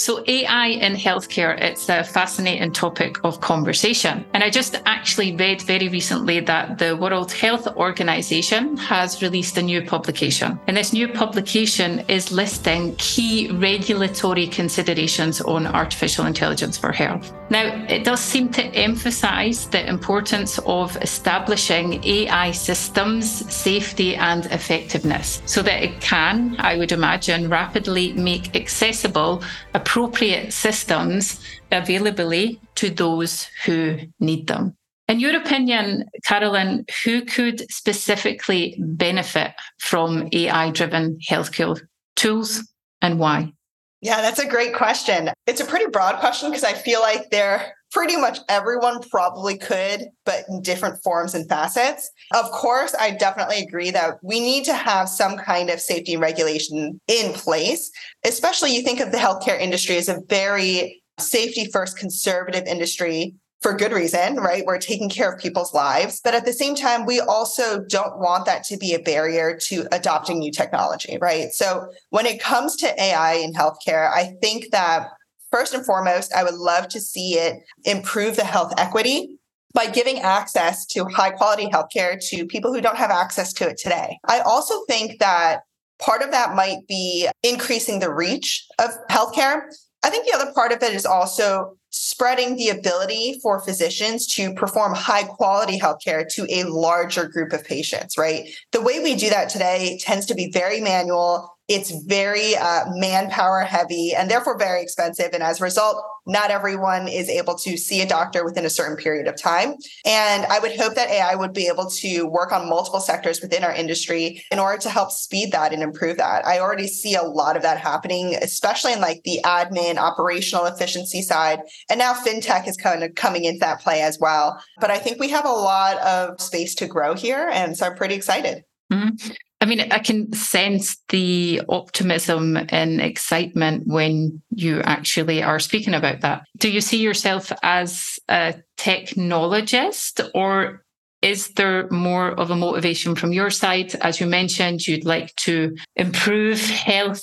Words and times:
So, 0.00 0.24
AI 0.26 0.68
in 0.68 0.94
healthcare, 0.94 1.60
it's 1.60 1.90
a 1.90 2.02
fascinating 2.02 2.72
topic 2.72 3.22
of 3.22 3.42
conversation. 3.42 4.24
And 4.32 4.42
I 4.42 4.48
just 4.48 4.80
actually 4.86 5.36
read 5.36 5.60
very 5.60 5.88
recently 5.88 6.40
that 6.40 6.78
the 6.78 6.96
World 6.96 7.30
Health 7.30 7.66
Organization 7.76 8.78
has 8.78 9.20
released 9.20 9.58
a 9.58 9.62
new 9.62 9.82
publication. 9.82 10.58
And 10.68 10.78
this 10.78 10.94
new 10.94 11.06
publication 11.06 12.02
is 12.08 12.32
listing 12.32 12.96
key 12.96 13.50
regulatory 13.50 14.46
considerations 14.46 15.42
on 15.42 15.66
artificial 15.66 16.24
intelligence 16.24 16.78
for 16.78 16.92
health. 16.92 17.34
Now, 17.50 17.84
it 17.86 18.04
does 18.04 18.20
seem 18.20 18.48
to 18.52 18.62
emphasize 18.62 19.66
the 19.66 19.86
importance 19.86 20.58
of 20.64 20.96
establishing 21.02 22.02
AI 22.04 22.52
systems, 22.52 23.26
safety, 23.52 24.16
and 24.16 24.46
effectiveness 24.46 25.42
so 25.44 25.60
that 25.60 25.82
it 25.82 26.00
can, 26.00 26.56
I 26.58 26.78
would 26.78 26.92
imagine, 26.92 27.50
rapidly 27.50 28.14
make 28.14 28.56
accessible 28.56 29.42
appropriate 29.90 30.52
systems 30.52 31.40
availability 31.72 32.60
to 32.76 32.90
those 32.90 33.48
who 33.64 33.98
need 34.20 34.46
them. 34.46 34.76
In 35.08 35.18
your 35.18 35.36
opinion, 35.36 36.04
Carolyn, 36.24 36.86
who 37.04 37.22
could 37.24 37.68
specifically 37.72 38.76
benefit 38.78 39.50
from 39.78 40.28
AI 40.32 40.70
driven 40.70 41.18
healthcare 41.28 41.80
tools 42.14 42.72
and 43.02 43.18
why? 43.18 43.52
Yeah, 44.00 44.20
that's 44.22 44.38
a 44.38 44.46
great 44.46 44.74
question. 44.74 45.30
It's 45.48 45.60
a 45.60 45.64
pretty 45.64 45.86
broad 45.90 46.20
question 46.20 46.50
because 46.50 46.62
I 46.62 46.74
feel 46.74 47.00
like 47.00 47.30
there 47.30 47.74
pretty 47.90 48.16
much 48.16 48.38
everyone 48.48 49.00
probably 49.10 49.56
could, 49.58 50.06
but 50.24 50.44
in 50.48 50.62
different 50.62 51.02
forms 51.02 51.34
and 51.34 51.48
facets. 51.48 52.10
Of 52.32 52.50
course, 52.52 52.94
I 52.98 53.10
definitely 53.12 53.58
agree 53.58 53.90
that 53.90 54.18
we 54.22 54.40
need 54.40 54.64
to 54.64 54.74
have 54.74 55.08
some 55.08 55.36
kind 55.36 55.70
of 55.70 55.80
safety 55.80 56.16
regulation 56.16 57.00
in 57.08 57.32
place, 57.32 57.90
especially 58.24 58.74
you 58.74 58.82
think 58.82 59.00
of 59.00 59.12
the 59.12 59.18
healthcare 59.18 59.58
industry 59.58 59.96
as 59.96 60.08
a 60.08 60.20
very 60.28 61.02
safety 61.18 61.66
first 61.66 61.98
conservative 61.98 62.66
industry 62.66 63.34
for 63.60 63.74
good 63.74 63.92
reason, 63.92 64.36
right? 64.36 64.64
We're 64.64 64.78
taking 64.78 65.10
care 65.10 65.30
of 65.32 65.38
people's 65.38 65.74
lives. 65.74 66.20
But 66.24 66.34
at 66.34 66.46
the 66.46 66.52
same 66.52 66.74
time, 66.74 67.04
we 67.04 67.20
also 67.20 67.84
don't 67.84 68.18
want 68.18 68.46
that 68.46 68.64
to 68.64 68.78
be 68.78 68.94
a 68.94 68.98
barrier 68.98 69.58
to 69.64 69.86
adopting 69.92 70.38
new 70.38 70.50
technology, 70.50 71.18
right? 71.20 71.52
So 71.52 71.92
when 72.08 72.24
it 72.24 72.40
comes 72.40 72.76
to 72.76 73.02
AI 73.02 73.34
in 73.34 73.52
healthcare, 73.52 74.10
I 74.10 74.34
think 74.40 74.70
that 74.70 75.08
First 75.50 75.74
and 75.74 75.84
foremost, 75.84 76.32
I 76.34 76.44
would 76.44 76.54
love 76.54 76.88
to 76.88 77.00
see 77.00 77.34
it 77.34 77.62
improve 77.84 78.36
the 78.36 78.44
health 78.44 78.72
equity 78.78 79.38
by 79.74 79.86
giving 79.86 80.20
access 80.20 80.86
to 80.86 81.04
high 81.06 81.30
quality 81.30 81.66
healthcare 81.66 82.18
to 82.28 82.46
people 82.46 82.72
who 82.72 82.80
don't 82.80 82.96
have 82.96 83.10
access 83.10 83.52
to 83.54 83.68
it 83.68 83.78
today. 83.78 84.18
I 84.26 84.40
also 84.40 84.84
think 84.86 85.18
that 85.20 85.60
part 86.00 86.22
of 86.22 86.30
that 86.32 86.54
might 86.54 86.86
be 86.88 87.28
increasing 87.42 88.00
the 88.00 88.12
reach 88.12 88.66
of 88.78 88.90
healthcare. 89.10 89.62
I 90.02 90.10
think 90.10 90.26
the 90.26 90.34
other 90.34 90.52
part 90.52 90.72
of 90.72 90.82
it 90.82 90.94
is 90.94 91.04
also 91.04 91.76
spreading 91.90 92.56
the 92.56 92.68
ability 92.68 93.38
for 93.42 93.60
physicians 93.60 94.26
to 94.28 94.54
perform 94.54 94.94
high 94.94 95.24
quality 95.24 95.78
healthcare 95.78 96.26
to 96.34 96.46
a 96.48 96.64
larger 96.64 97.28
group 97.28 97.52
of 97.52 97.64
patients, 97.64 98.16
right? 98.16 98.48
The 98.72 98.80
way 98.80 99.00
we 99.00 99.14
do 99.14 99.28
that 99.28 99.50
today 99.50 99.98
tends 100.00 100.24
to 100.26 100.34
be 100.34 100.50
very 100.50 100.80
manual 100.80 101.54
it's 101.70 101.92
very 102.02 102.56
uh, 102.56 102.84
manpower 102.88 103.60
heavy 103.60 104.12
and 104.12 104.28
therefore 104.28 104.58
very 104.58 104.82
expensive. 104.82 105.30
And 105.32 105.40
as 105.40 105.60
a 105.60 105.64
result, 105.64 106.04
not 106.26 106.50
everyone 106.50 107.06
is 107.06 107.28
able 107.28 107.54
to 107.58 107.76
see 107.76 108.02
a 108.02 108.08
doctor 108.08 108.44
within 108.44 108.64
a 108.64 108.70
certain 108.70 108.96
period 108.96 109.28
of 109.28 109.40
time. 109.40 109.74
And 110.04 110.44
I 110.46 110.58
would 110.58 110.76
hope 110.76 110.96
that 110.96 111.08
AI 111.08 111.36
would 111.36 111.52
be 111.52 111.68
able 111.68 111.88
to 111.88 112.24
work 112.24 112.50
on 112.50 112.68
multiple 112.68 112.98
sectors 112.98 113.40
within 113.40 113.62
our 113.62 113.72
industry 113.72 114.44
in 114.50 114.58
order 114.58 114.78
to 114.78 114.90
help 114.90 115.12
speed 115.12 115.52
that 115.52 115.72
and 115.72 115.80
improve 115.80 116.16
that. 116.16 116.44
I 116.44 116.58
already 116.58 116.88
see 116.88 117.14
a 117.14 117.22
lot 117.22 117.56
of 117.56 117.62
that 117.62 117.78
happening, 117.78 118.34
especially 118.42 118.92
in 118.92 119.00
like 119.00 119.22
the 119.22 119.38
admin 119.44 119.96
operational 119.96 120.66
efficiency 120.66 121.22
side. 121.22 121.60
And 121.88 122.00
now 122.00 122.14
fintech 122.14 122.66
is 122.66 122.76
kind 122.76 123.04
of 123.04 123.14
coming 123.14 123.44
into 123.44 123.60
that 123.60 123.80
play 123.80 124.02
as 124.02 124.18
well. 124.18 124.60
But 124.80 124.90
I 124.90 124.98
think 124.98 125.20
we 125.20 125.28
have 125.28 125.44
a 125.44 125.48
lot 125.48 125.98
of 125.98 126.40
space 126.40 126.74
to 126.76 126.88
grow 126.88 127.14
here. 127.14 127.48
And 127.52 127.76
so 127.76 127.86
I'm 127.86 127.94
pretty 127.94 128.16
excited. 128.16 128.64
Mm-hmm. 128.92 129.30
I 129.60 129.66
mean, 129.66 129.80
I 129.80 129.98
can 129.98 130.32
sense 130.32 130.96
the 131.10 131.60
optimism 131.68 132.56
and 132.70 133.00
excitement 133.00 133.82
when 133.86 134.40
you 134.50 134.80
actually 134.80 135.42
are 135.42 135.58
speaking 135.58 135.92
about 135.92 136.22
that. 136.22 136.44
Do 136.56 136.70
you 136.70 136.80
see 136.80 137.02
yourself 137.02 137.52
as 137.62 138.18
a 138.28 138.54
technologist 138.78 140.30
or 140.34 140.82
is 141.20 141.48
there 141.50 141.88
more 141.90 142.28
of 142.30 142.50
a 142.50 142.56
motivation 142.56 143.14
from 143.14 143.34
your 143.34 143.50
side? 143.50 143.94
As 143.96 144.18
you 144.20 144.26
mentioned, 144.26 144.86
you'd 144.86 145.04
like 145.04 145.34
to 145.36 145.76
improve 145.94 146.60
health 146.60 147.22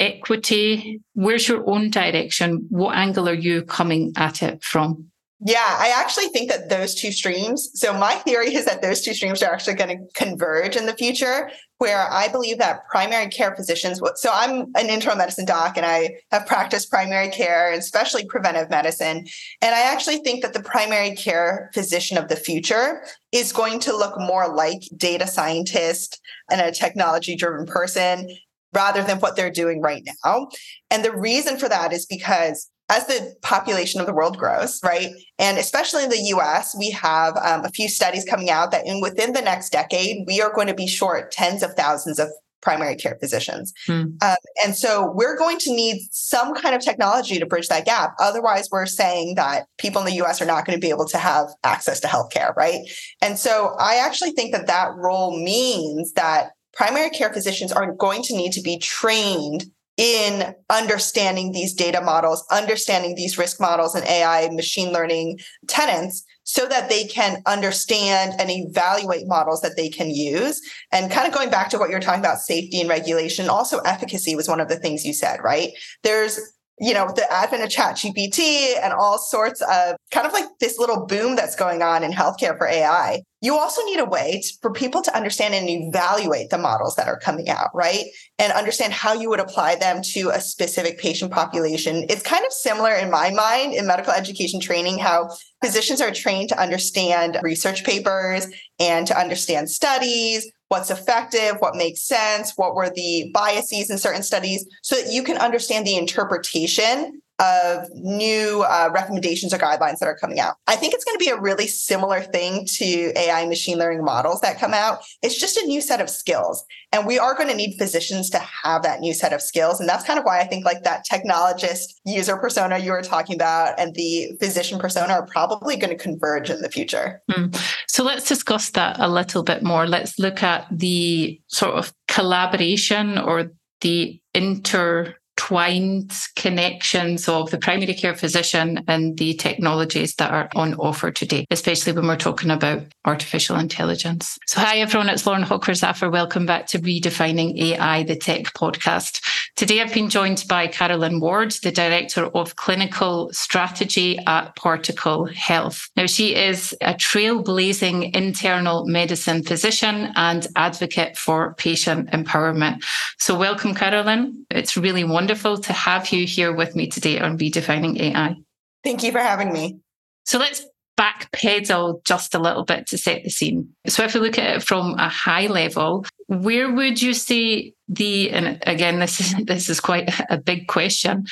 equity. 0.00 1.02
Where's 1.12 1.46
your 1.46 1.68
own 1.68 1.90
direction? 1.90 2.66
What 2.70 2.96
angle 2.96 3.28
are 3.28 3.34
you 3.34 3.62
coming 3.62 4.12
at 4.16 4.42
it 4.42 4.62
from? 4.62 5.10
Yeah, 5.40 5.76
I 5.78 5.92
actually 5.94 6.28
think 6.28 6.48
that 6.50 6.68
those 6.68 6.94
two 6.94 7.10
streams. 7.10 7.70
So, 7.74 7.92
my 7.92 8.14
theory 8.14 8.54
is 8.54 8.64
that 8.66 8.82
those 8.82 9.02
two 9.02 9.12
streams 9.14 9.42
are 9.42 9.52
actually 9.52 9.74
going 9.74 9.98
to 9.98 10.04
converge 10.14 10.76
in 10.76 10.86
the 10.86 10.94
future, 10.94 11.50
where 11.78 12.10
I 12.10 12.28
believe 12.28 12.58
that 12.58 12.86
primary 12.88 13.28
care 13.28 13.54
physicians. 13.54 14.00
So, 14.14 14.30
I'm 14.32 14.66
an 14.76 14.88
internal 14.88 15.18
medicine 15.18 15.44
doc 15.44 15.76
and 15.76 15.84
I 15.84 16.10
have 16.30 16.46
practiced 16.46 16.88
primary 16.88 17.28
care, 17.28 17.72
especially 17.72 18.24
preventive 18.26 18.70
medicine. 18.70 19.26
And 19.60 19.74
I 19.74 19.92
actually 19.92 20.18
think 20.18 20.42
that 20.42 20.52
the 20.52 20.62
primary 20.62 21.16
care 21.16 21.70
physician 21.74 22.16
of 22.16 22.28
the 22.28 22.36
future 22.36 23.04
is 23.32 23.52
going 23.52 23.80
to 23.80 23.96
look 23.96 24.18
more 24.18 24.54
like 24.54 24.82
data 24.96 25.26
scientist 25.26 26.20
and 26.50 26.60
a 26.60 26.70
technology 26.70 27.34
driven 27.34 27.66
person 27.66 28.28
rather 28.72 29.02
than 29.02 29.18
what 29.18 29.36
they're 29.36 29.50
doing 29.50 29.80
right 29.80 30.04
now. 30.24 30.48
And 30.90 31.04
the 31.04 31.16
reason 31.16 31.58
for 31.58 31.68
that 31.68 31.92
is 31.92 32.06
because 32.06 32.70
as 32.88 33.06
the 33.06 33.34
population 33.42 34.00
of 34.00 34.06
the 34.06 34.12
world 34.12 34.36
grows, 34.36 34.80
right, 34.84 35.10
and 35.38 35.58
especially 35.58 36.04
in 36.04 36.10
the 36.10 36.22
U.S., 36.28 36.76
we 36.78 36.90
have 36.90 37.36
um, 37.38 37.64
a 37.64 37.70
few 37.70 37.88
studies 37.88 38.24
coming 38.24 38.50
out 38.50 38.70
that 38.72 38.86
in 38.86 39.00
within 39.00 39.32
the 39.32 39.40
next 39.40 39.70
decade, 39.70 40.26
we 40.26 40.40
are 40.40 40.52
going 40.52 40.66
to 40.66 40.74
be 40.74 40.86
short 40.86 41.32
tens 41.32 41.62
of 41.62 41.72
thousands 41.74 42.18
of 42.18 42.28
primary 42.60 42.96
care 42.96 43.16
physicians, 43.20 43.72
hmm. 43.86 44.04
um, 44.22 44.36
and 44.64 44.74
so 44.74 45.10
we're 45.14 45.36
going 45.36 45.58
to 45.58 45.70
need 45.70 46.00
some 46.10 46.54
kind 46.54 46.74
of 46.74 46.82
technology 46.82 47.38
to 47.38 47.46
bridge 47.46 47.68
that 47.68 47.84
gap. 47.84 48.14
Otherwise, 48.20 48.68
we're 48.70 48.86
saying 48.86 49.34
that 49.34 49.66
people 49.78 50.00
in 50.00 50.06
the 50.06 50.14
U.S. 50.16 50.40
are 50.40 50.46
not 50.46 50.66
going 50.66 50.78
to 50.78 50.80
be 50.80 50.90
able 50.90 51.06
to 51.06 51.18
have 51.18 51.48
access 51.62 52.00
to 52.00 52.06
healthcare, 52.06 52.54
right? 52.56 52.80
And 53.20 53.38
so 53.38 53.74
I 53.78 53.96
actually 53.96 54.32
think 54.32 54.52
that 54.52 54.66
that 54.66 54.94
role 54.96 55.38
means 55.42 56.12
that 56.12 56.52
primary 56.74 57.10
care 57.10 57.32
physicians 57.32 57.72
are 57.72 57.92
going 57.92 58.22
to 58.24 58.36
need 58.36 58.52
to 58.52 58.62
be 58.62 58.78
trained 58.78 59.66
in 59.96 60.54
understanding 60.70 61.52
these 61.52 61.72
data 61.72 62.00
models, 62.00 62.44
understanding 62.50 63.14
these 63.14 63.38
risk 63.38 63.60
models 63.60 63.94
and 63.94 64.04
AI 64.06 64.48
machine 64.50 64.92
learning 64.92 65.38
tenants 65.68 66.24
so 66.42 66.66
that 66.66 66.88
they 66.88 67.04
can 67.04 67.42
understand 67.46 68.34
and 68.38 68.50
evaluate 68.50 69.26
models 69.26 69.60
that 69.62 69.76
they 69.76 69.88
can 69.88 70.10
use. 70.10 70.60
And 70.92 71.10
kind 71.10 71.26
of 71.26 71.34
going 71.34 71.50
back 71.50 71.70
to 71.70 71.78
what 71.78 71.90
you're 71.90 72.00
talking 72.00 72.20
about, 72.20 72.38
safety 72.38 72.80
and 72.80 72.88
regulation, 72.88 73.48
also 73.48 73.78
efficacy 73.80 74.36
was 74.36 74.48
one 74.48 74.60
of 74.60 74.68
the 74.68 74.76
things 74.76 75.04
you 75.04 75.14
said, 75.14 75.40
right? 75.42 75.70
There's 76.02 76.38
you 76.80 76.92
know, 76.92 77.06
with 77.06 77.14
the 77.14 77.32
advent 77.32 77.62
of 77.62 77.70
chat 77.70 77.96
GPT 77.96 78.74
and 78.82 78.92
all 78.92 79.18
sorts 79.18 79.60
of 79.62 79.96
kind 80.10 80.26
of 80.26 80.32
like 80.32 80.46
this 80.60 80.78
little 80.78 81.06
boom 81.06 81.36
that's 81.36 81.54
going 81.54 81.82
on 81.82 82.02
in 82.02 82.10
healthcare 82.10 82.58
for 82.58 82.66
AI. 82.66 83.22
You 83.40 83.56
also 83.56 83.84
need 83.84 84.00
a 84.00 84.04
way 84.06 84.40
to, 84.42 84.52
for 84.60 84.72
people 84.72 85.02
to 85.02 85.14
understand 85.14 85.54
and 85.54 85.68
evaluate 85.68 86.50
the 86.50 86.58
models 86.58 86.96
that 86.96 87.06
are 87.06 87.18
coming 87.18 87.48
out, 87.48 87.68
right? 87.74 88.06
And 88.38 88.52
understand 88.52 88.92
how 88.92 89.12
you 89.12 89.28
would 89.28 89.38
apply 89.38 89.76
them 89.76 90.00
to 90.14 90.30
a 90.30 90.40
specific 90.40 90.98
patient 90.98 91.30
population. 91.30 92.06
It's 92.08 92.22
kind 92.22 92.44
of 92.44 92.52
similar 92.52 92.94
in 92.94 93.10
my 93.10 93.30
mind 93.30 93.74
in 93.74 93.86
medical 93.86 94.12
education 94.12 94.60
training, 94.60 94.98
how 94.98 95.28
physicians 95.62 96.00
are 96.00 96.10
trained 96.10 96.48
to 96.48 96.60
understand 96.60 97.38
research 97.42 97.84
papers 97.84 98.46
and 98.80 99.06
to 99.06 99.18
understand 99.18 99.70
studies, 99.70 100.50
what's 100.68 100.90
effective, 100.90 101.56
what 101.58 101.76
makes 101.76 102.02
sense, 102.02 102.52
what 102.56 102.74
were 102.74 102.90
the 102.90 103.30
biases 103.32 103.90
in 103.90 103.98
certain 103.98 104.22
studies, 104.22 104.66
so 104.82 104.96
that 104.96 105.12
you 105.12 105.22
can 105.22 105.36
understand 105.38 105.86
the 105.86 105.96
interpretation 105.96 107.20
of 107.40 107.88
new 107.94 108.62
uh, 108.62 108.90
recommendations 108.92 109.52
or 109.52 109.58
guidelines 109.58 109.98
that 109.98 110.06
are 110.06 110.16
coming 110.16 110.38
out. 110.38 110.54
I 110.68 110.76
think 110.76 110.94
it's 110.94 111.04
going 111.04 111.18
to 111.18 111.24
be 111.24 111.30
a 111.30 111.40
really 111.40 111.66
similar 111.66 112.20
thing 112.20 112.66
to 112.76 113.12
AI 113.18 113.46
machine 113.46 113.76
learning 113.76 114.04
models 114.04 114.40
that 114.40 114.58
come 114.58 114.72
out. 114.72 115.04
It's 115.22 115.38
just 115.38 115.56
a 115.56 115.66
new 115.66 115.80
set 115.80 116.00
of 116.00 116.08
skills. 116.08 116.64
And 116.92 117.06
we 117.06 117.18
are 117.18 117.34
going 117.34 117.48
to 117.48 117.56
need 117.56 117.76
physicians 117.76 118.30
to 118.30 118.38
have 118.38 118.82
that 118.84 119.00
new 119.00 119.12
set 119.14 119.32
of 119.32 119.42
skills. 119.42 119.80
And 119.80 119.88
that's 119.88 120.04
kind 120.04 120.18
of 120.18 120.24
why 120.24 120.40
I 120.40 120.44
think 120.44 120.64
like 120.64 120.84
that 120.84 121.04
technologist 121.10 121.94
user 122.04 122.36
persona 122.36 122.78
you 122.78 122.92
were 122.92 123.02
talking 123.02 123.34
about 123.34 123.78
and 123.80 123.94
the 123.94 124.36
physician 124.38 124.78
persona 124.78 125.14
are 125.14 125.26
probably 125.26 125.76
going 125.76 125.96
to 125.96 126.00
converge 126.00 126.50
in 126.50 126.60
the 126.60 126.70
future. 126.70 127.20
Mm. 127.30 127.60
So 127.88 128.04
let's 128.04 128.28
discuss 128.28 128.70
that 128.70 129.00
a 129.00 129.08
little 129.08 129.42
bit 129.42 129.62
more. 129.62 129.86
Let's 129.86 130.18
look 130.20 130.42
at 130.42 130.66
the 130.70 131.40
sort 131.48 131.74
of 131.74 131.92
collaboration 132.06 133.18
or 133.18 133.50
the 133.80 134.20
inter 134.34 135.16
twined 135.44 136.10
connections 136.36 137.28
of 137.28 137.50
the 137.50 137.58
primary 137.58 137.92
care 137.92 138.14
physician 138.14 138.82
and 138.88 139.18
the 139.18 139.34
technologies 139.34 140.14
that 140.14 140.30
are 140.30 140.48
on 140.54 140.72
offer 140.76 141.10
today, 141.10 141.44
especially 141.50 141.92
when 141.92 142.06
we're 142.06 142.16
talking 142.16 142.50
about 142.50 142.82
artificial 143.04 143.58
intelligence. 143.58 144.38
So, 144.46 144.62
hi 144.62 144.78
everyone, 144.78 145.10
it's 145.10 145.26
Lauren 145.26 145.42
Hawker 145.42 145.72
Zafer. 145.72 146.10
Welcome 146.10 146.46
back 146.46 146.66
to 146.68 146.78
Redefining 146.78 147.60
AI, 147.60 148.04
the 148.04 148.16
Tech 148.16 148.54
podcast. 148.54 149.20
Today, 149.56 149.80
I've 149.80 149.94
been 149.94 150.10
joined 150.10 150.44
by 150.48 150.66
Carolyn 150.66 151.20
Ward, 151.20 151.52
the 151.62 151.70
Director 151.70 152.24
of 152.24 152.56
Clinical 152.56 153.32
Strategy 153.32 154.18
at 154.26 154.56
Particle 154.56 155.26
Health. 155.26 155.88
Now, 155.96 156.06
she 156.06 156.34
is 156.34 156.76
a 156.80 156.94
trailblazing 156.94 158.16
internal 158.16 158.84
medicine 158.84 159.44
physician 159.44 160.12
and 160.16 160.48
advocate 160.56 161.16
for 161.16 161.54
patient 161.54 162.10
empowerment. 162.10 162.84
So, 163.20 163.38
welcome, 163.38 163.76
Carolyn. 163.76 164.44
It's 164.50 164.76
really 164.76 165.04
wonderful 165.04 165.58
to 165.58 165.72
have 165.72 166.10
you 166.10 166.26
here 166.26 166.52
with 166.52 166.74
me 166.74 166.88
today 166.88 167.20
on 167.20 167.38
Redefining 167.38 168.00
AI. 168.00 168.34
Thank 168.82 169.04
you 169.04 169.12
for 169.12 169.20
having 169.20 169.52
me. 169.52 169.78
So, 170.24 170.40
let's 170.40 170.66
backpedal 170.98 172.04
just 172.04 172.34
a 172.34 172.38
little 172.38 172.64
bit 172.64 172.86
to 172.88 172.98
set 172.98 173.24
the 173.24 173.30
scene. 173.30 173.68
So, 173.86 174.04
if 174.04 174.14
we 174.14 174.20
look 174.20 174.38
at 174.38 174.56
it 174.56 174.62
from 174.62 174.94
a 174.94 175.08
high 175.08 175.46
level, 175.46 176.04
where 176.28 176.72
would 176.72 177.02
you 177.02 177.14
say 177.14 177.74
the 177.88 178.30
and 178.30 178.62
again 178.66 178.98
this 178.98 179.20
is 179.20 179.34
this 179.44 179.68
is 179.68 179.80
quite 179.80 180.10
a 180.30 180.38
big 180.38 180.68
question. 180.68 181.26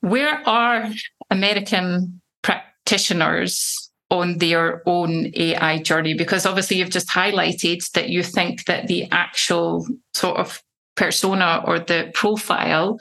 Where 0.00 0.46
are 0.48 0.90
American 1.30 2.20
practitioners 2.42 3.90
on 4.10 4.38
their 4.38 4.82
own 4.86 5.32
AI 5.34 5.82
journey? 5.82 6.14
Because 6.14 6.46
obviously 6.46 6.78
you've 6.78 6.90
just 6.90 7.08
highlighted 7.08 7.90
that 7.92 8.08
you 8.08 8.22
think 8.22 8.66
that 8.66 8.86
the 8.86 9.10
actual 9.10 9.86
sort 10.14 10.36
of 10.36 10.62
persona 10.96 11.62
or 11.66 11.78
the 11.78 12.10
profile 12.14 12.98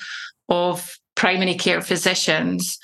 of 0.49 0.97
primary 1.15 1.55
care 1.55 1.81
physicians 1.81 2.77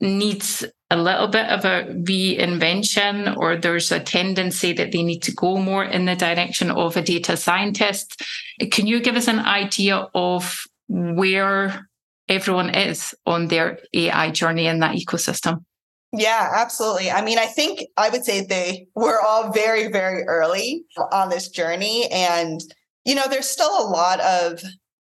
needs 0.00 0.64
a 0.92 0.96
little 0.96 1.26
bit 1.26 1.46
of 1.46 1.64
a 1.64 1.84
reinvention, 2.04 3.34
or 3.38 3.56
there's 3.56 3.90
a 3.90 3.98
tendency 3.98 4.74
that 4.74 4.92
they 4.92 5.02
need 5.02 5.22
to 5.22 5.32
go 5.32 5.56
more 5.56 5.82
in 5.82 6.04
the 6.04 6.14
direction 6.14 6.70
of 6.70 6.98
a 6.98 7.02
data 7.02 7.34
scientist. 7.34 8.22
Can 8.70 8.86
you 8.86 9.00
give 9.00 9.16
us 9.16 9.26
an 9.26 9.38
idea 9.38 10.06
of 10.14 10.64
where 10.88 11.88
everyone 12.28 12.74
is 12.74 13.14
on 13.24 13.48
their 13.48 13.78
AI 13.94 14.30
journey 14.32 14.66
in 14.66 14.80
that 14.80 14.94
ecosystem? 14.94 15.64
Yeah, 16.12 16.50
absolutely. 16.54 17.10
I 17.10 17.22
mean, 17.22 17.38
I 17.38 17.46
think 17.46 17.86
I 17.96 18.10
would 18.10 18.26
say 18.26 18.44
they 18.44 18.86
we're 18.94 19.20
all 19.20 19.50
very, 19.50 19.90
very 19.90 20.24
early 20.24 20.84
on 21.10 21.30
this 21.30 21.48
journey. 21.48 22.06
And, 22.12 22.60
you 23.06 23.14
know, 23.14 23.28
there's 23.30 23.48
still 23.48 23.74
a 23.80 23.88
lot 23.88 24.20
of 24.20 24.60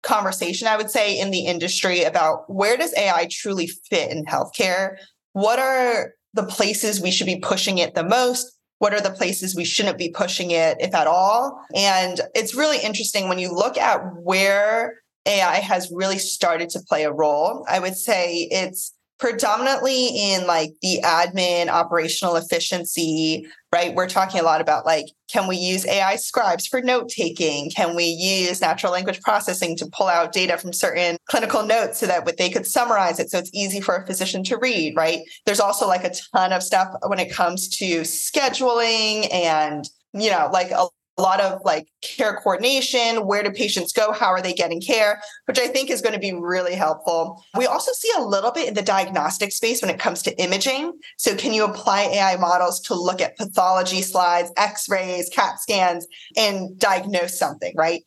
conversation, 0.02 0.69
I 0.69 0.78
would 0.78 0.90
say, 0.90 1.20
in 1.20 1.31
the 1.31 1.44
industry 1.44 2.02
about 2.02 2.49
where 2.49 2.78
does 2.78 2.94
AI 2.96 3.28
truly 3.31 3.67
fit 3.90 4.11
in 4.11 4.25
healthcare? 4.25 4.96
What 5.37 5.59
are 5.59 6.15
the 6.33 6.44
places 6.44 6.99
we 6.99 7.11
should 7.11 7.27
be 7.27 7.38
pushing 7.38 7.77
it 7.77 7.94
the 7.94 8.03
most? 8.03 8.56
What 8.79 8.94
are 8.94 9.03
the 9.03 9.11
places 9.11 9.55
we 9.55 9.67
shouldn't 9.67 9.99
be 9.99 10.09
pushing 10.09 10.50
it, 10.50 10.79
if 10.81 10.94
at 10.94 11.06
all? 11.06 11.62
And 11.75 12.23
it's 12.35 12.55
really 12.55 12.79
interesting 12.83 13.29
when 13.29 13.38
you 13.38 13.53
look 13.53 13.77
at 13.77 14.00
where 14.15 15.03
AI 15.27 15.56
has 15.56 15.93
really 15.93 16.17
started 16.17 16.71
to 16.71 16.81
play 16.88 17.05
a 17.05 17.12
role. 17.12 17.67
I 17.69 17.81
would 17.81 17.99
say 17.99 18.49
it's 18.50 18.94
predominantly 19.19 20.09
in 20.09 20.47
like 20.47 20.73
the 20.83 21.01
admin 21.05 21.69
operational 21.69 22.37
efficiency 22.37 23.47
right? 23.73 23.95
We're 23.95 24.09
talking 24.09 24.41
a 24.41 24.45
lot 24.45 24.61
about 24.61 24.87
like 24.87 25.07
can 25.31 25.49
we 25.49 25.57
use 25.57 25.87
ai 25.87 26.17
scribes 26.17 26.67
for 26.67 26.81
note 26.81 27.09
taking? 27.09 27.71
Can 27.71 27.95
we 27.95 28.05
use 28.05 28.61
natural 28.61 28.93
language 28.93 29.21
processing 29.21 29.77
to 29.77 29.87
pull 29.93 30.07
out 30.07 30.33
data 30.33 30.57
from 30.57 30.73
certain 30.73 31.19
clinical 31.29 31.65
notes 31.65 31.99
so 31.99 32.07
that 32.07 32.37
they 32.39 32.49
could 32.49 32.67
summarize 32.67 33.19
it 33.19 33.31
so 33.31 33.39
it's 33.39 33.51
easy 33.53 33.81
for 33.81 33.97
a 33.97 34.07
physician 34.07 34.45
to 34.45 34.57
read 34.57 34.95
right? 34.97 35.21
There's 35.45 35.61
also 35.61 35.87
like 35.87 36.05
a 36.05 36.15
ton 36.35 36.53
of 36.53 36.62
stuff 36.62 36.89
when 37.07 37.19
it 37.19 37.31
comes 37.33 37.69
to 37.71 38.01
scheduling 38.03 39.33
and 39.33 39.89
you 40.15 40.31
know 40.31 40.49
like 40.53 40.71
a 40.71 40.87
a 41.19 41.23
lot 41.23 41.41
of 41.41 41.61
like 41.65 41.89
care 42.03 42.37
coordination 42.37 43.27
where 43.27 43.43
do 43.43 43.51
patients 43.51 43.93
go 43.93 44.13
how 44.13 44.27
are 44.27 44.43
they 44.43 44.53
getting 44.53 44.81
care 44.81 45.21
which 45.47 45.59
i 45.59 45.67
think 45.67 45.91
is 45.91 46.03
going 46.03 46.13
to 46.13 46.21
be 46.21 46.33
really 46.33 46.75
helpful. 46.75 47.45
We 47.57 47.67
also 47.67 47.93
see 47.93 48.11
a 48.17 48.23
little 48.23 48.51
bit 48.51 48.69
in 48.69 48.75
the 48.75 48.83
diagnostic 48.83 49.53
space 49.53 49.83
when 49.83 49.91
it 49.91 49.99
comes 49.99 50.23
to 50.23 50.39
imaging. 50.41 50.93
So 51.19 51.35
can 51.35 51.53
you 51.53 51.65
apply 51.65 52.03
ai 52.03 52.37
models 52.37 52.81
to 52.83 52.95
look 52.95 53.21
at 53.21 53.37
pathology 53.37 54.03
slides 54.03 54.51
x-rays 54.57 55.29
cat 55.29 55.61
scans 55.61 56.07
and 56.37 56.79
diagnose 56.79 57.39
something 57.39 57.73
right? 57.77 58.03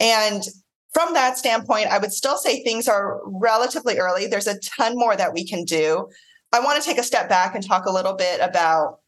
And 0.00 0.42
from 0.92 1.12
that 1.14 1.38
standpoint 1.38 1.88
i 1.88 1.98
would 1.98 2.12
still 2.12 2.36
say 2.36 2.62
things 2.62 2.88
are 2.88 3.20
relatively 3.26 3.98
early. 3.98 4.26
There's 4.26 4.46
a 4.46 4.58
ton 4.60 4.96
more 4.96 5.16
that 5.16 5.32
we 5.32 5.46
can 5.46 5.64
do. 5.64 6.08
I 6.52 6.60
want 6.60 6.82
to 6.82 6.88
take 6.88 6.98
a 6.98 7.02
step 7.02 7.28
back 7.28 7.54
and 7.54 7.66
talk 7.66 7.86
a 7.86 7.92
little 7.92 8.14
bit 8.14 8.40
about 8.40 9.00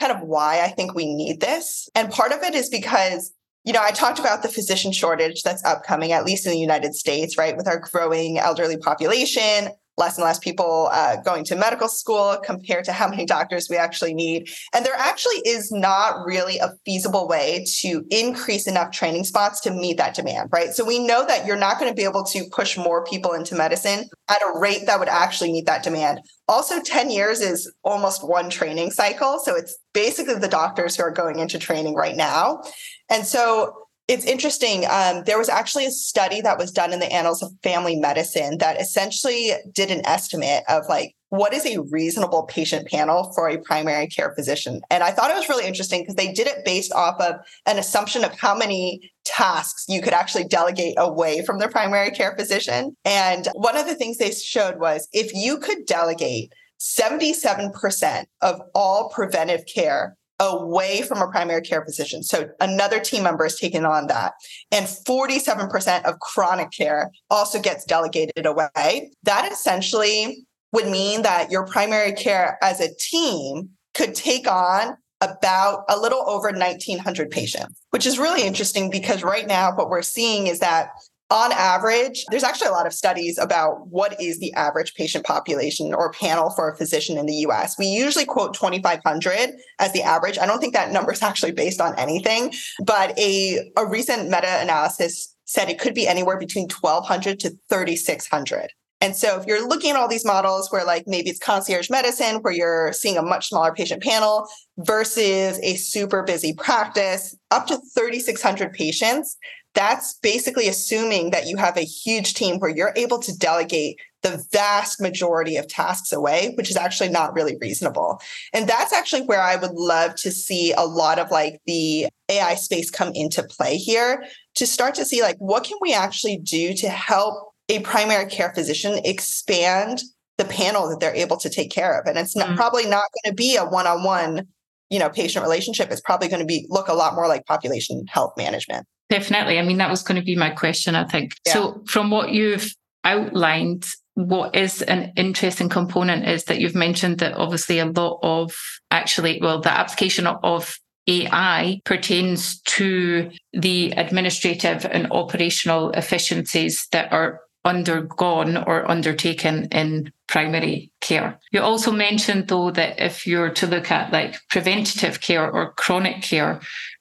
kind 0.00 0.12
of 0.12 0.20
why 0.20 0.60
I 0.62 0.68
think 0.68 0.94
we 0.94 1.14
need 1.14 1.40
this. 1.40 1.88
And 1.94 2.10
part 2.10 2.32
of 2.32 2.42
it 2.42 2.54
is 2.54 2.68
because, 2.68 3.32
you 3.64 3.72
know, 3.72 3.82
I 3.82 3.90
talked 3.90 4.18
about 4.18 4.42
the 4.42 4.48
physician 4.48 4.92
shortage 4.92 5.42
that's 5.42 5.64
upcoming, 5.64 6.12
at 6.12 6.24
least 6.24 6.46
in 6.46 6.52
the 6.52 6.58
United 6.58 6.94
States, 6.94 7.38
right? 7.38 7.56
With 7.56 7.68
our 7.68 7.78
growing 7.78 8.38
elderly 8.38 8.76
population, 8.76 9.68
less 9.96 10.16
and 10.16 10.24
less 10.24 10.38
people 10.38 10.88
uh, 10.92 11.16
going 11.16 11.44
to 11.44 11.56
medical 11.56 11.88
school 11.88 12.38
compared 12.44 12.84
to 12.84 12.92
how 12.92 13.08
many 13.08 13.24
doctors 13.24 13.68
we 13.70 13.76
actually 13.76 14.14
need. 14.14 14.48
And 14.74 14.84
there 14.84 14.96
actually 14.96 15.40
is 15.46 15.70
not 15.70 16.24
really 16.26 16.58
a 16.58 16.72
feasible 16.84 17.28
way 17.28 17.64
to 17.80 18.04
increase 18.10 18.66
enough 18.66 18.90
training 18.90 19.24
spots 19.24 19.60
to 19.60 19.70
meet 19.70 19.96
that 19.98 20.14
demand, 20.14 20.50
right? 20.52 20.70
So 20.70 20.84
we 20.84 20.98
know 20.98 21.24
that 21.26 21.46
you're 21.46 21.56
not 21.56 21.78
going 21.78 21.90
to 21.90 21.96
be 21.96 22.04
able 22.04 22.24
to 22.24 22.44
push 22.50 22.76
more 22.76 23.04
people 23.04 23.32
into 23.32 23.54
medicine 23.54 24.08
at 24.28 24.42
a 24.42 24.58
rate 24.58 24.86
that 24.86 24.98
would 24.98 25.08
actually 25.08 25.52
meet 25.52 25.66
that 25.66 25.82
demand. 25.82 26.20
Also, 26.48 26.82
10 26.82 27.10
years 27.10 27.40
is 27.40 27.72
almost 27.84 28.26
one 28.26 28.50
training 28.50 28.90
cycle. 28.90 29.38
So 29.38 29.54
it's 29.54 29.76
basically 29.92 30.34
the 30.34 30.48
doctors 30.48 30.96
who 30.96 31.02
are 31.02 31.10
going 31.10 31.38
into 31.38 31.58
training 31.58 31.94
right 31.94 32.16
now. 32.16 32.62
And 33.08 33.24
so 33.24 33.83
it's 34.06 34.26
interesting. 34.26 34.84
Um, 34.90 35.22
there 35.24 35.38
was 35.38 35.48
actually 35.48 35.86
a 35.86 35.90
study 35.90 36.40
that 36.42 36.58
was 36.58 36.70
done 36.70 36.92
in 36.92 37.00
the 37.00 37.10
Annals 37.10 37.42
of 37.42 37.52
Family 37.62 37.96
Medicine 37.96 38.58
that 38.58 38.80
essentially 38.80 39.52
did 39.72 39.90
an 39.90 40.04
estimate 40.04 40.62
of 40.68 40.84
like 40.88 41.14
what 41.30 41.54
is 41.54 41.66
a 41.66 41.80
reasonable 41.90 42.44
patient 42.44 42.86
panel 42.86 43.32
for 43.34 43.48
a 43.48 43.58
primary 43.58 44.06
care 44.06 44.34
physician. 44.34 44.82
And 44.90 45.02
I 45.02 45.10
thought 45.10 45.30
it 45.30 45.36
was 45.36 45.48
really 45.48 45.66
interesting 45.66 46.02
because 46.02 46.16
they 46.16 46.32
did 46.32 46.46
it 46.46 46.64
based 46.64 46.92
off 46.92 47.20
of 47.20 47.36
an 47.66 47.78
assumption 47.78 48.24
of 48.24 48.38
how 48.38 48.54
many 48.54 49.10
tasks 49.24 49.86
you 49.88 50.02
could 50.02 50.12
actually 50.12 50.44
delegate 50.44 50.94
away 50.98 51.44
from 51.44 51.58
the 51.58 51.68
primary 51.68 52.10
care 52.10 52.36
physician. 52.36 52.94
And 53.04 53.48
one 53.54 53.76
of 53.76 53.86
the 53.86 53.94
things 53.94 54.18
they 54.18 54.30
showed 54.30 54.78
was 54.78 55.08
if 55.12 55.32
you 55.34 55.58
could 55.58 55.86
delegate 55.86 56.52
77% 56.78 58.24
of 58.42 58.60
all 58.74 59.08
preventive 59.08 59.64
care 59.66 60.16
away 60.44 61.02
from 61.02 61.18
a 61.18 61.28
primary 61.28 61.62
care 61.62 61.84
physician. 61.84 62.22
So 62.22 62.48
another 62.60 63.00
team 63.00 63.22
member 63.22 63.46
is 63.46 63.58
taking 63.58 63.84
on 63.84 64.06
that. 64.08 64.34
And 64.70 64.86
47% 64.86 66.04
of 66.04 66.18
chronic 66.20 66.70
care 66.70 67.10
also 67.30 67.60
gets 67.60 67.84
delegated 67.84 68.46
away. 68.46 69.10
That 69.22 69.50
essentially 69.50 70.46
would 70.72 70.88
mean 70.88 71.22
that 71.22 71.50
your 71.50 71.66
primary 71.66 72.12
care 72.12 72.58
as 72.62 72.80
a 72.80 72.94
team 72.94 73.70
could 73.94 74.14
take 74.14 74.50
on 74.50 74.96
about 75.20 75.84
a 75.88 75.98
little 75.98 76.28
over 76.28 76.50
1900 76.50 77.30
patients, 77.30 77.80
which 77.90 78.06
is 78.06 78.18
really 78.18 78.46
interesting 78.46 78.90
because 78.90 79.22
right 79.22 79.46
now 79.46 79.74
what 79.74 79.88
we're 79.88 80.02
seeing 80.02 80.48
is 80.48 80.58
that 80.58 80.88
on 81.34 81.50
average, 81.50 82.24
there's 82.30 82.44
actually 82.44 82.68
a 82.68 82.72
lot 82.72 82.86
of 82.86 82.92
studies 82.92 83.38
about 83.38 83.88
what 83.88 84.18
is 84.22 84.38
the 84.38 84.52
average 84.54 84.94
patient 84.94 85.26
population 85.26 85.92
or 85.92 86.12
panel 86.12 86.50
for 86.50 86.70
a 86.70 86.76
physician 86.76 87.18
in 87.18 87.26
the 87.26 87.34
US. 87.48 87.76
We 87.76 87.86
usually 87.86 88.24
quote 88.24 88.54
2,500 88.54 89.50
as 89.80 89.92
the 89.92 90.02
average. 90.02 90.38
I 90.38 90.46
don't 90.46 90.60
think 90.60 90.74
that 90.74 90.92
number 90.92 91.12
is 91.12 91.22
actually 91.30 91.50
based 91.50 91.80
on 91.80 91.98
anything, 91.98 92.52
but 92.86 93.18
a, 93.18 93.68
a 93.76 93.84
recent 93.84 94.30
meta 94.30 94.60
analysis 94.62 95.34
said 95.44 95.68
it 95.68 95.80
could 95.80 95.92
be 95.92 96.06
anywhere 96.06 96.38
between 96.38 96.68
1,200 96.68 97.40
to 97.40 97.50
3,600. 97.68 98.70
And 99.00 99.16
so 99.16 99.38
if 99.38 99.46
you're 99.46 99.68
looking 99.68 99.90
at 99.90 99.96
all 99.96 100.08
these 100.08 100.24
models 100.24 100.70
where 100.70 100.84
like 100.84 101.04
maybe 101.06 101.28
it's 101.28 101.40
concierge 101.40 101.90
medicine, 101.90 102.36
where 102.36 102.54
you're 102.54 102.92
seeing 102.92 103.18
a 103.18 103.22
much 103.22 103.48
smaller 103.48 103.74
patient 103.74 104.02
panel 104.02 104.48
versus 104.78 105.58
a 105.62 105.74
super 105.74 106.22
busy 106.22 106.54
practice, 106.54 107.36
up 107.50 107.66
to 107.66 107.76
3,600 107.94 108.72
patients, 108.72 109.36
that's 109.74 110.14
basically 110.22 110.68
assuming 110.68 111.30
that 111.30 111.46
you 111.46 111.56
have 111.56 111.76
a 111.76 111.84
huge 111.84 112.34
team 112.34 112.58
where 112.58 112.70
you're 112.70 112.92
able 112.96 113.18
to 113.18 113.36
delegate 113.36 113.98
the 114.22 114.42
vast 114.52 115.00
majority 115.00 115.56
of 115.56 115.68
tasks 115.68 116.12
away, 116.12 116.54
which 116.56 116.70
is 116.70 116.76
actually 116.76 117.10
not 117.10 117.34
really 117.34 117.56
reasonable. 117.60 118.20
And 118.54 118.66
that's 118.66 118.92
actually 118.92 119.22
where 119.22 119.42
I 119.42 119.56
would 119.56 119.74
love 119.74 120.14
to 120.16 120.30
see 120.30 120.72
a 120.72 120.86
lot 120.86 121.18
of 121.18 121.30
like 121.30 121.60
the 121.66 122.06
AI 122.30 122.54
space 122.54 122.90
come 122.90 123.10
into 123.14 123.42
play 123.42 123.76
here 123.76 124.24
to 124.54 124.66
start 124.66 124.94
to 124.94 125.04
see 125.04 125.20
like 125.20 125.36
what 125.38 125.64
can 125.64 125.76
we 125.82 125.92
actually 125.92 126.38
do 126.38 126.72
to 126.74 126.88
help 126.88 127.52
a 127.68 127.80
primary 127.80 128.26
care 128.30 128.52
physician 128.54 128.98
expand 129.04 130.02
the 130.38 130.44
panel 130.44 130.88
that 130.88 131.00
they're 131.00 131.14
able 131.14 131.36
to 131.36 131.50
take 131.50 131.70
care 131.70 131.98
of. 131.98 132.06
And 132.06 132.18
it's 132.18 132.36
not, 132.36 132.48
mm-hmm. 132.48 132.56
probably 132.56 132.86
not 132.86 133.04
going 133.22 133.32
to 133.32 133.34
be 133.34 133.56
a 133.56 133.64
one-on-one, 133.64 134.46
you 134.90 134.98
know, 134.98 135.08
patient 135.08 135.44
relationship. 135.44 135.90
It's 135.90 136.00
probably 136.00 136.28
going 136.28 136.40
to 136.40 136.46
be 136.46 136.66
look 136.70 136.88
a 136.88 136.94
lot 136.94 137.14
more 137.14 137.28
like 137.28 137.46
population 137.46 138.04
health 138.08 138.32
management. 138.36 138.86
Definitely. 139.10 139.58
I 139.58 139.62
mean, 139.62 139.78
that 139.78 139.90
was 139.90 140.02
going 140.02 140.20
to 140.20 140.24
be 140.24 140.36
my 140.36 140.50
question, 140.50 140.94
I 140.94 141.04
think. 141.04 141.36
Yeah. 141.46 141.52
So, 141.52 141.82
from 141.86 142.10
what 142.10 142.30
you've 142.30 142.74
outlined, 143.04 143.84
what 144.14 144.54
is 144.54 144.82
an 144.82 145.12
interesting 145.16 145.68
component 145.68 146.26
is 146.26 146.44
that 146.44 146.60
you've 146.60 146.74
mentioned 146.74 147.18
that 147.18 147.34
obviously 147.34 147.78
a 147.78 147.86
lot 147.86 148.18
of 148.22 148.54
actually, 148.90 149.40
well, 149.42 149.60
the 149.60 149.72
application 149.72 150.26
of 150.26 150.78
AI 151.06 151.80
pertains 151.84 152.60
to 152.62 153.30
the 153.52 153.90
administrative 153.92 154.86
and 154.86 155.10
operational 155.10 155.90
efficiencies 155.90 156.86
that 156.92 157.12
are 157.12 157.40
undergone 157.64 158.56
or 158.56 158.88
undertaken 158.90 159.66
in 159.72 160.12
primary 160.28 160.90
care. 161.00 161.38
You 161.50 161.62
also 161.62 161.90
mentioned, 161.90 162.48
though, 162.48 162.70
that 162.70 163.00
if 163.00 163.26
you're 163.26 163.50
to 163.50 163.66
look 163.66 163.90
at 163.90 164.12
like 164.12 164.36
preventative 164.50 165.20
care 165.20 165.50
or 165.50 165.72
chronic 165.72 166.22
care, 166.22 166.60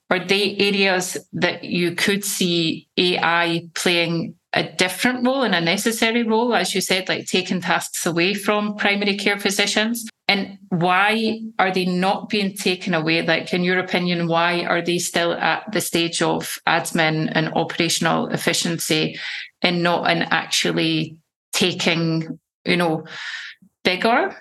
are 0.09 0.23
they 0.23 0.55
areas 0.57 1.17
that 1.33 1.63
you 1.63 1.95
could 1.95 2.23
see 2.23 2.87
AI 2.97 3.67
playing 3.73 4.35
a 4.53 4.71
different 4.71 5.25
role 5.25 5.41
and 5.41 5.55
a 5.55 5.61
necessary 5.61 6.23
role, 6.23 6.53
as 6.53 6.75
you 6.75 6.81
said, 6.81 7.09
like 7.09 7.25
taking 7.25 7.61
tasks 7.61 8.05
away 8.05 8.33
from 8.33 8.75
primary 8.75 9.17
care 9.17 9.39
physicians? 9.39 10.07
And 10.27 10.57
why 10.69 11.39
are 11.59 11.71
they 11.71 11.85
not 11.85 12.29
being 12.29 12.55
taken 12.55 12.93
away? 12.93 13.23
Like, 13.23 13.53
in 13.53 13.63
your 13.63 13.79
opinion, 13.79 14.27
why 14.27 14.63
are 14.63 14.81
they 14.81 14.99
still 14.99 15.33
at 15.33 15.69
the 15.71 15.81
stage 15.81 16.21
of 16.21 16.59
admin 16.67 17.31
and 17.33 17.53
operational 17.55 18.27
efficiency 18.27 19.19
and 19.61 19.83
not 19.83 20.09
in 20.09 20.23
actually 20.23 21.17
taking, 21.51 22.39
you 22.65 22.77
know, 22.77 23.05
bigger 23.83 24.35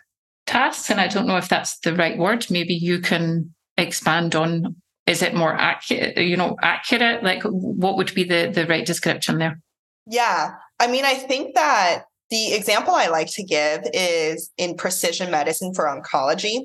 tasks? 0.46 0.90
And 0.90 1.00
I 1.00 1.08
don't 1.08 1.26
know 1.26 1.36
if 1.38 1.48
that's 1.48 1.78
the 1.80 1.94
right 1.96 2.16
word. 2.16 2.46
Maybe 2.48 2.74
you 2.74 3.00
can 3.00 3.54
expand 3.76 4.34
on 4.34 4.76
is 5.06 5.22
it 5.22 5.34
more 5.34 5.54
accurate, 5.54 6.16
you 6.16 6.36
know, 6.36 6.56
accurate? 6.62 7.22
Like, 7.22 7.42
what 7.42 7.96
would 7.96 8.14
be 8.14 8.24
the, 8.24 8.50
the 8.54 8.66
right 8.66 8.86
description 8.86 9.38
there? 9.38 9.60
Yeah. 10.06 10.54
I 10.78 10.86
mean, 10.86 11.04
I 11.04 11.14
think 11.14 11.54
that 11.54 12.04
the 12.30 12.54
example 12.54 12.94
I 12.94 13.08
like 13.08 13.30
to 13.32 13.44
give 13.44 13.82
is 13.92 14.50
in 14.56 14.76
precision 14.76 15.30
medicine 15.30 15.74
for 15.74 15.84
oncology. 15.84 16.60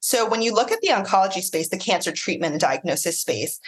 So, 0.00 0.28
when 0.28 0.42
you 0.42 0.52
look 0.52 0.70
at 0.70 0.80
the 0.82 0.88
oncology 0.88 1.40
space, 1.40 1.70
the 1.70 1.78
cancer 1.78 2.12
treatment 2.12 2.52
and 2.52 2.60
diagnosis 2.60 3.20
space, 3.20 3.58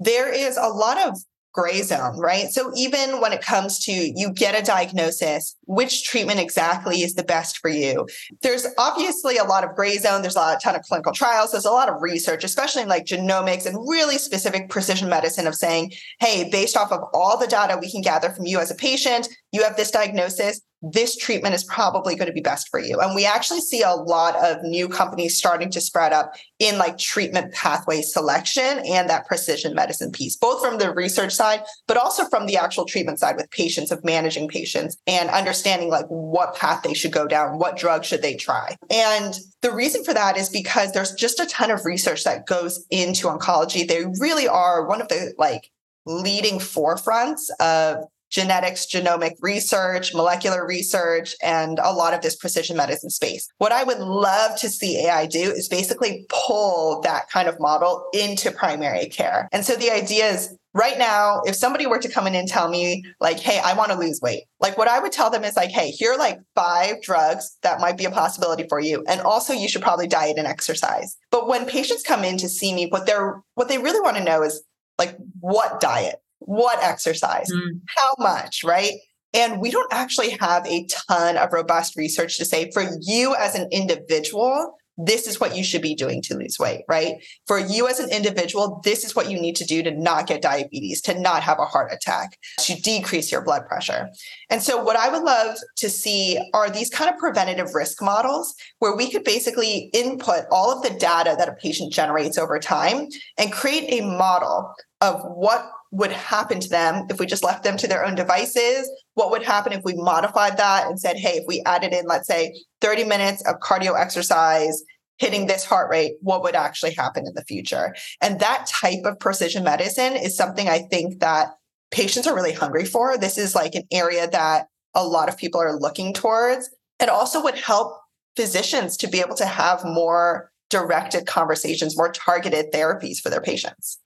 there 0.00 0.32
is 0.32 0.56
a 0.56 0.68
lot 0.68 0.98
of 0.98 1.18
gray 1.54 1.80
mm-hmm. 1.80 1.84
zone, 1.84 2.18
right? 2.18 2.48
So 2.48 2.72
even 2.76 3.20
when 3.20 3.32
it 3.32 3.40
comes 3.40 3.78
to 3.86 3.92
you 3.92 4.30
get 4.32 4.60
a 4.60 4.62
diagnosis, 4.62 5.56
which 5.66 6.04
treatment 6.04 6.40
exactly 6.40 7.02
is 7.02 7.14
the 7.14 7.22
best 7.22 7.58
for 7.58 7.70
you? 7.70 8.06
There's 8.42 8.66
obviously 8.76 9.38
a 9.38 9.44
lot 9.44 9.64
of 9.64 9.74
gray 9.74 9.96
zone. 9.96 10.20
There's 10.20 10.36
a 10.36 10.40
lot, 10.40 10.56
a 10.56 10.60
ton 10.60 10.74
of 10.74 10.82
clinical 10.82 11.12
trials. 11.12 11.52
There's 11.52 11.64
a 11.64 11.70
lot 11.70 11.88
of 11.88 12.02
research, 12.02 12.44
especially 12.44 12.82
in 12.82 12.88
like 12.88 13.06
genomics 13.06 13.66
and 13.66 13.76
really 13.88 14.18
specific 14.18 14.68
precision 14.68 15.08
medicine 15.08 15.46
of 15.46 15.54
saying, 15.54 15.92
hey, 16.20 16.50
based 16.50 16.76
off 16.76 16.92
of 16.92 17.00
all 17.14 17.38
the 17.38 17.46
data 17.46 17.78
we 17.80 17.90
can 17.90 18.02
gather 18.02 18.30
from 18.30 18.46
you 18.46 18.58
as 18.58 18.70
a 18.70 18.74
patient, 18.74 19.28
you 19.52 19.62
have 19.62 19.76
this 19.76 19.90
diagnosis 19.90 20.60
this 20.92 21.16
treatment 21.16 21.54
is 21.54 21.64
probably 21.64 22.14
going 22.14 22.26
to 22.26 22.32
be 22.32 22.40
best 22.40 22.68
for 22.68 22.78
you. 22.78 23.00
And 23.00 23.14
we 23.14 23.24
actually 23.24 23.60
see 23.60 23.82
a 23.82 23.92
lot 23.92 24.36
of 24.36 24.62
new 24.62 24.88
companies 24.88 25.36
starting 25.36 25.70
to 25.70 25.80
spread 25.80 26.12
up 26.12 26.34
in 26.58 26.78
like 26.78 26.98
treatment 26.98 27.52
pathway 27.52 28.02
selection 28.02 28.80
and 28.86 29.08
that 29.08 29.26
precision 29.26 29.74
medicine 29.74 30.12
piece, 30.12 30.36
both 30.36 30.62
from 30.62 30.78
the 30.78 30.92
research 30.92 31.32
side, 31.32 31.62
but 31.86 31.96
also 31.96 32.26
from 32.26 32.46
the 32.46 32.56
actual 32.56 32.84
treatment 32.84 33.18
side 33.18 33.36
with 33.36 33.50
patients 33.50 33.90
of 33.90 34.04
managing 34.04 34.48
patients 34.48 34.96
and 35.06 35.30
understanding 35.30 35.88
like 35.88 36.06
what 36.06 36.54
path 36.54 36.82
they 36.82 36.94
should 36.94 37.12
go 37.12 37.26
down, 37.26 37.58
what 37.58 37.76
drug 37.76 38.04
should 38.04 38.22
they 38.22 38.34
try. 38.34 38.76
And 38.90 39.34
the 39.62 39.72
reason 39.72 40.04
for 40.04 40.12
that 40.12 40.36
is 40.36 40.48
because 40.48 40.92
there's 40.92 41.12
just 41.12 41.40
a 41.40 41.46
ton 41.46 41.70
of 41.70 41.84
research 41.84 42.24
that 42.24 42.46
goes 42.46 42.84
into 42.90 43.28
oncology. 43.28 43.86
They 43.86 44.04
really 44.20 44.46
are 44.46 44.86
one 44.86 45.00
of 45.00 45.08
the 45.08 45.32
like 45.38 45.70
leading 46.06 46.58
forefronts 46.58 47.48
of 47.60 48.04
genetics, 48.34 48.84
genomic 48.84 49.36
research, 49.40 50.12
molecular 50.12 50.66
research, 50.66 51.36
and 51.40 51.78
a 51.78 51.92
lot 51.92 52.12
of 52.12 52.20
this 52.20 52.34
precision 52.34 52.76
medicine 52.76 53.08
space. 53.10 53.48
What 53.58 53.70
I 53.70 53.84
would 53.84 54.00
love 54.00 54.58
to 54.58 54.68
see 54.68 55.06
AI 55.06 55.26
do 55.26 55.52
is 55.52 55.68
basically 55.68 56.26
pull 56.28 57.00
that 57.02 57.30
kind 57.30 57.48
of 57.48 57.60
model 57.60 58.04
into 58.12 58.50
primary 58.50 59.06
care. 59.06 59.48
And 59.52 59.64
so 59.64 59.76
the 59.76 59.92
idea 59.92 60.26
is 60.26 60.52
right 60.74 60.98
now, 60.98 61.42
if 61.44 61.54
somebody 61.54 61.86
were 61.86 62.00
to 62.00 62.10
come 62.10 62.26
in 62.26 62.34
and 62.34 62.48
tell 62.48 62.68
me, 62.68 63.04
like, 63.20 63.38
hey, 63.38 63.60
I 63.64 63.74
want 63.74 63.92
to 63.92 63.98
lose 63.98 64.18
weight, 64.20 64.46
like 64.58 64.76
what 64.76 64.88
I 64.88 64.98
would 64.98 65.12
tell 65.12 65.30
them 65.30 65.44
is 65.44 65.54
like, 65.54 65.70
hey, 65.70 65.90
here 65.90 66.14
are 66.14 66.18
like 66.18 66.40
five 66.56 67.00
drugs 67.02 67.56
that 67.62 67.80
might 67.80 67.96
be 67.96 68.04
a 68.04 68.10
possibility 68.10 68.66
for 68.68 68.80
you. 68.80 69.04
And 69.06 69.20
also 69.20 69.52
you 69.52 69.68
should 69.68 69.82
probably 69.82 70.08
diet 70.08 70.38
and 70.38 70.48
exercise. 70.48 71.16
But 71.30 71.46
when 71.46 71.66
patients 71.66 72.02
come 72.02 72.24
in 72.24 72.36
to 72.38 72.48
see 72.48 72.74
me, 72.74 72.88
what 72.88 73.06
they're 73.06 73.40
what 73.54 73.68
they 73.68 73.78
really 73.78 74.00
want 74.00 74.16
to 74.16 74.24
know 74.24 74.42
is 74.42 74.60
like 74.98 75.16
what 75.38 75.80
diet? 75.80 76.16
What 76.44 76.82
exercise, 76.82 77.50
mm. 77.50 77.80
how 77.96 78.14
much, 78.18 78.62
right? 78.64 78.92
And 79.32 79.60
we 79.60 79.70
don't 79.70 79.92
actually 79.92 80.30
have 80.40 80.66
a 80.66 80.86
ton 81.08 81.36
of 81.36 81.52
robust 81.52 81.96
research 81.96 82.38
to 82.38 82.44
say 82.44 82.70
for 82.70 82.84
you 83.00 83.34
as 83.34 83.56
an 83.56 83.68
individual, 83.72 84.76
this 84.96 85.26
is 85.26 85.40
what 85.40 85.56
you 85.56 85.64
should 85.64 85.82
be 85.82 85.94
doing 85.94 86.22
to 86.22 86.36
lose 86.36 86.56
weight, 86.58 86.84
right? 86.88 87.14
For 87.46 87.58
you 87.58 87.88
as 87.88 87.98
an 87.98 88.10
individual, 88.10 88.80
this 88.84 89.04
is 89.04 89.16
what 89.16 89.28
you 89.28 89.40
need 89.40 89.56
to 89.56 89.64
do 89.64 89.82
to 89.82 89.90
not 89.90 90.28
get 90.28 90.40
diabetes, 90.40 91.00
to 91.02 91.18
not 91.18 91.42
have 91.42 91.58
a 91.58 91.64
heart 91.64 91.92
attack, 91.92 92.38
to 92.60 92.80
decrease 92.80 93.32
your 93.32 93.42
blood 93.42 93.66
pressure. 93.66 94.08
And 94.50 94.62
so, 94.62 94.82
what 94.82 94.96
I 94.96 95.08
would 95.08 95.22
love 95.22 95.56
to 95.78 95.90
see 95.90 96.38
are 96.54 96.70
these 96.70 96.90
kind 96.90 97.12
of 97.12 97.18
preventative 97.18 97.74
risk 97.74 98.00
models 98.00 98.54
where 98.78 98.94
we 98.94 99.10
could 99.10 99.24
basically 99.24 99.90
input 99.92 100.44
all 100.52 100.70
of 100.70 100.82
the 100.82 100.96
data 100.96 101.34
that 101.38 101.48
a 101.48 101.54
patient 101.54 101.92
generates 101.92 102.38
over 102.38 102.58
time 102.60 103.08
and 103.36 103.52
create 103.52 104.00
a 104.00 104.06
model 104.06 104.72
of 105.00 105.22
what 105.24 105.70
would 105.94 106.10
happen 106.10 106.58
to 106.58 106.68
them 106.68 107.06
if 107.08 107.20
we 107.20 107.26
just 107.26 107.44
left 107.44 107.62
them 107.62 107.76
to 107.76 107.86
their 107.86 108.04
own 108.04 108.16
devices? 108.16 108.90
What 109.14 109.30
would 109.30 109.44
happen 109.44 109.72
if 109.72 109.84
we 109.84 109.94
modified 109.94 110.56
that 110.56 110.88
and 110.88 110.98
said, 110.98 111.16
hey, 111.16 111.36
if 111.36 111.44
we 111.46 111.62
added 111.66 111.92
in, 111.92 112.06
let's 112.06 112.26
say, 112.26 112.52
30 112.80 113.04
minutes 113.04 113.46
of 113.46 113.60
cardio 113.60 113.98
exercise, 113.98 114.82
hitting 115.18 115.46
this 115.46 115.64
heart 115.64 115.88
rate, 115.88 116.14
what 116.20 116.42
would 116.42 116.56
actually 116.56 116.94
happen 116.94 117.26
in 117.26 117.34
the 117.34 117.44
future? 117.44 117.94
And 118.20 118.40
that 118.40 118.66
type 118.66 119.04
of 119.04 119.20
precision 119.20 119.62
medicine 119.62 120.14
is 120.16 120.36
something 120.36 120.68
I 120.68 120.80
think 120.80 121.20
that 121.20 121.54
patients 121.92 122.26
are 122.26 122.34
really 122.34 122.52
hungry 122.52 122.84
for. 122.84 123.16
This 123.16 123.38
is 123.38 123.54
like 123.54 123.76
an 123.76 123.84
area 123.92 124.28
that 124.28 124.66
a 124.94 125.06
lot 125.06 125.28
of 125.28 125.36
people 125.36 125.60
are 125.60 125.78
looking 125.78 126.12
towards. 126.12 126.70
It 126.98 127.08
also 127.08 127.40
would 127.40 127.56
help 127.56 128.00
physicians 128.34 128.96
to 128.96 129.06
be 129.06 129.20
able 129.20 129.36
to 129.36 129.46
have 129.46 129.84
more 129.84 130.50
directed 130.70 131.26
conversations, 131.26 131.96
more 131.96 132.10
targeted 132.10 132.72
therapies 132.72 133.18
for 133.18 133.30
their 133.30 133.40
patients. 133.40 134.00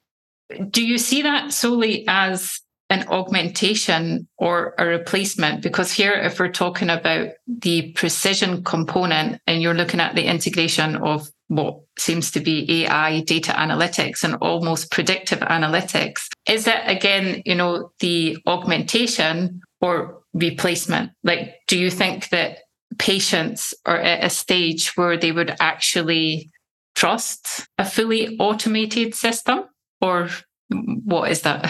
Do 0.70 0.86
you 0.86 0.98
see 0.98 1.22
that 1.22 1.52
solely 1.52 2.06
as 2.08 2.60
an 2.90 3.06
augmentation 3.08 4.28
or 4.38 4.74
a 4.78 4.86
replacement? 4.86 5.62
Because 5.62 5.92
here, 5.92 6.12
if 6.12 6.40
we're 6.40 6.50
talking 6.50 6.88
about 6.88 7.28
the 7.46 7.92
precision 7.92 8.64
component 8.64 9.40
and 9.46 9.60
you're 9.60 9.74
looking 9.74 10.00
at 10.00 10.14
the 10.14 10.24
integration 10.24 10.96
of 10.96 11.28
what 11.48 11.80
seems 11.98 12.30
to 12.30 12.40
be 12.40 12.84
AI 12.84 13.20
data 13.22 13.52
analytics 13.52 14.24
and 14.24 14.36
almost 14.36 14.90
predictive 14.90 15.40
analytics, 15.40 16.28
is 16.48 16.66
it 16.66 16.80
again, 16.84 17.42
you 17.44 17.54
know, 17.54 17.90
the 18.00 18.38
augmentation 18.46 19.60
or 19.80 20.20
replacement? 20.32 21.10
Like, 21.24 21.56
do 21.66 21.78
you 21.78 21.90
think 21.90 22.30
that 22.30 22.58
patients 22.98 23.74
are 23.86 23.98
at 23.98 24.24
a 24.24 24.30
stage 24.30 24.96
where 24.96 25.16
they 25.16 25.32
would 25.32 25.54
actually 25.60 26.50
trust 26.94 27.66
a 27.78 27.84
fully 27.84 28.36
automated 28.38 29.14
system? 29.14 29.64
Or 30.00 30.28
what 31.04 31.30
is 31.30 31.42
that? 31.42 31.64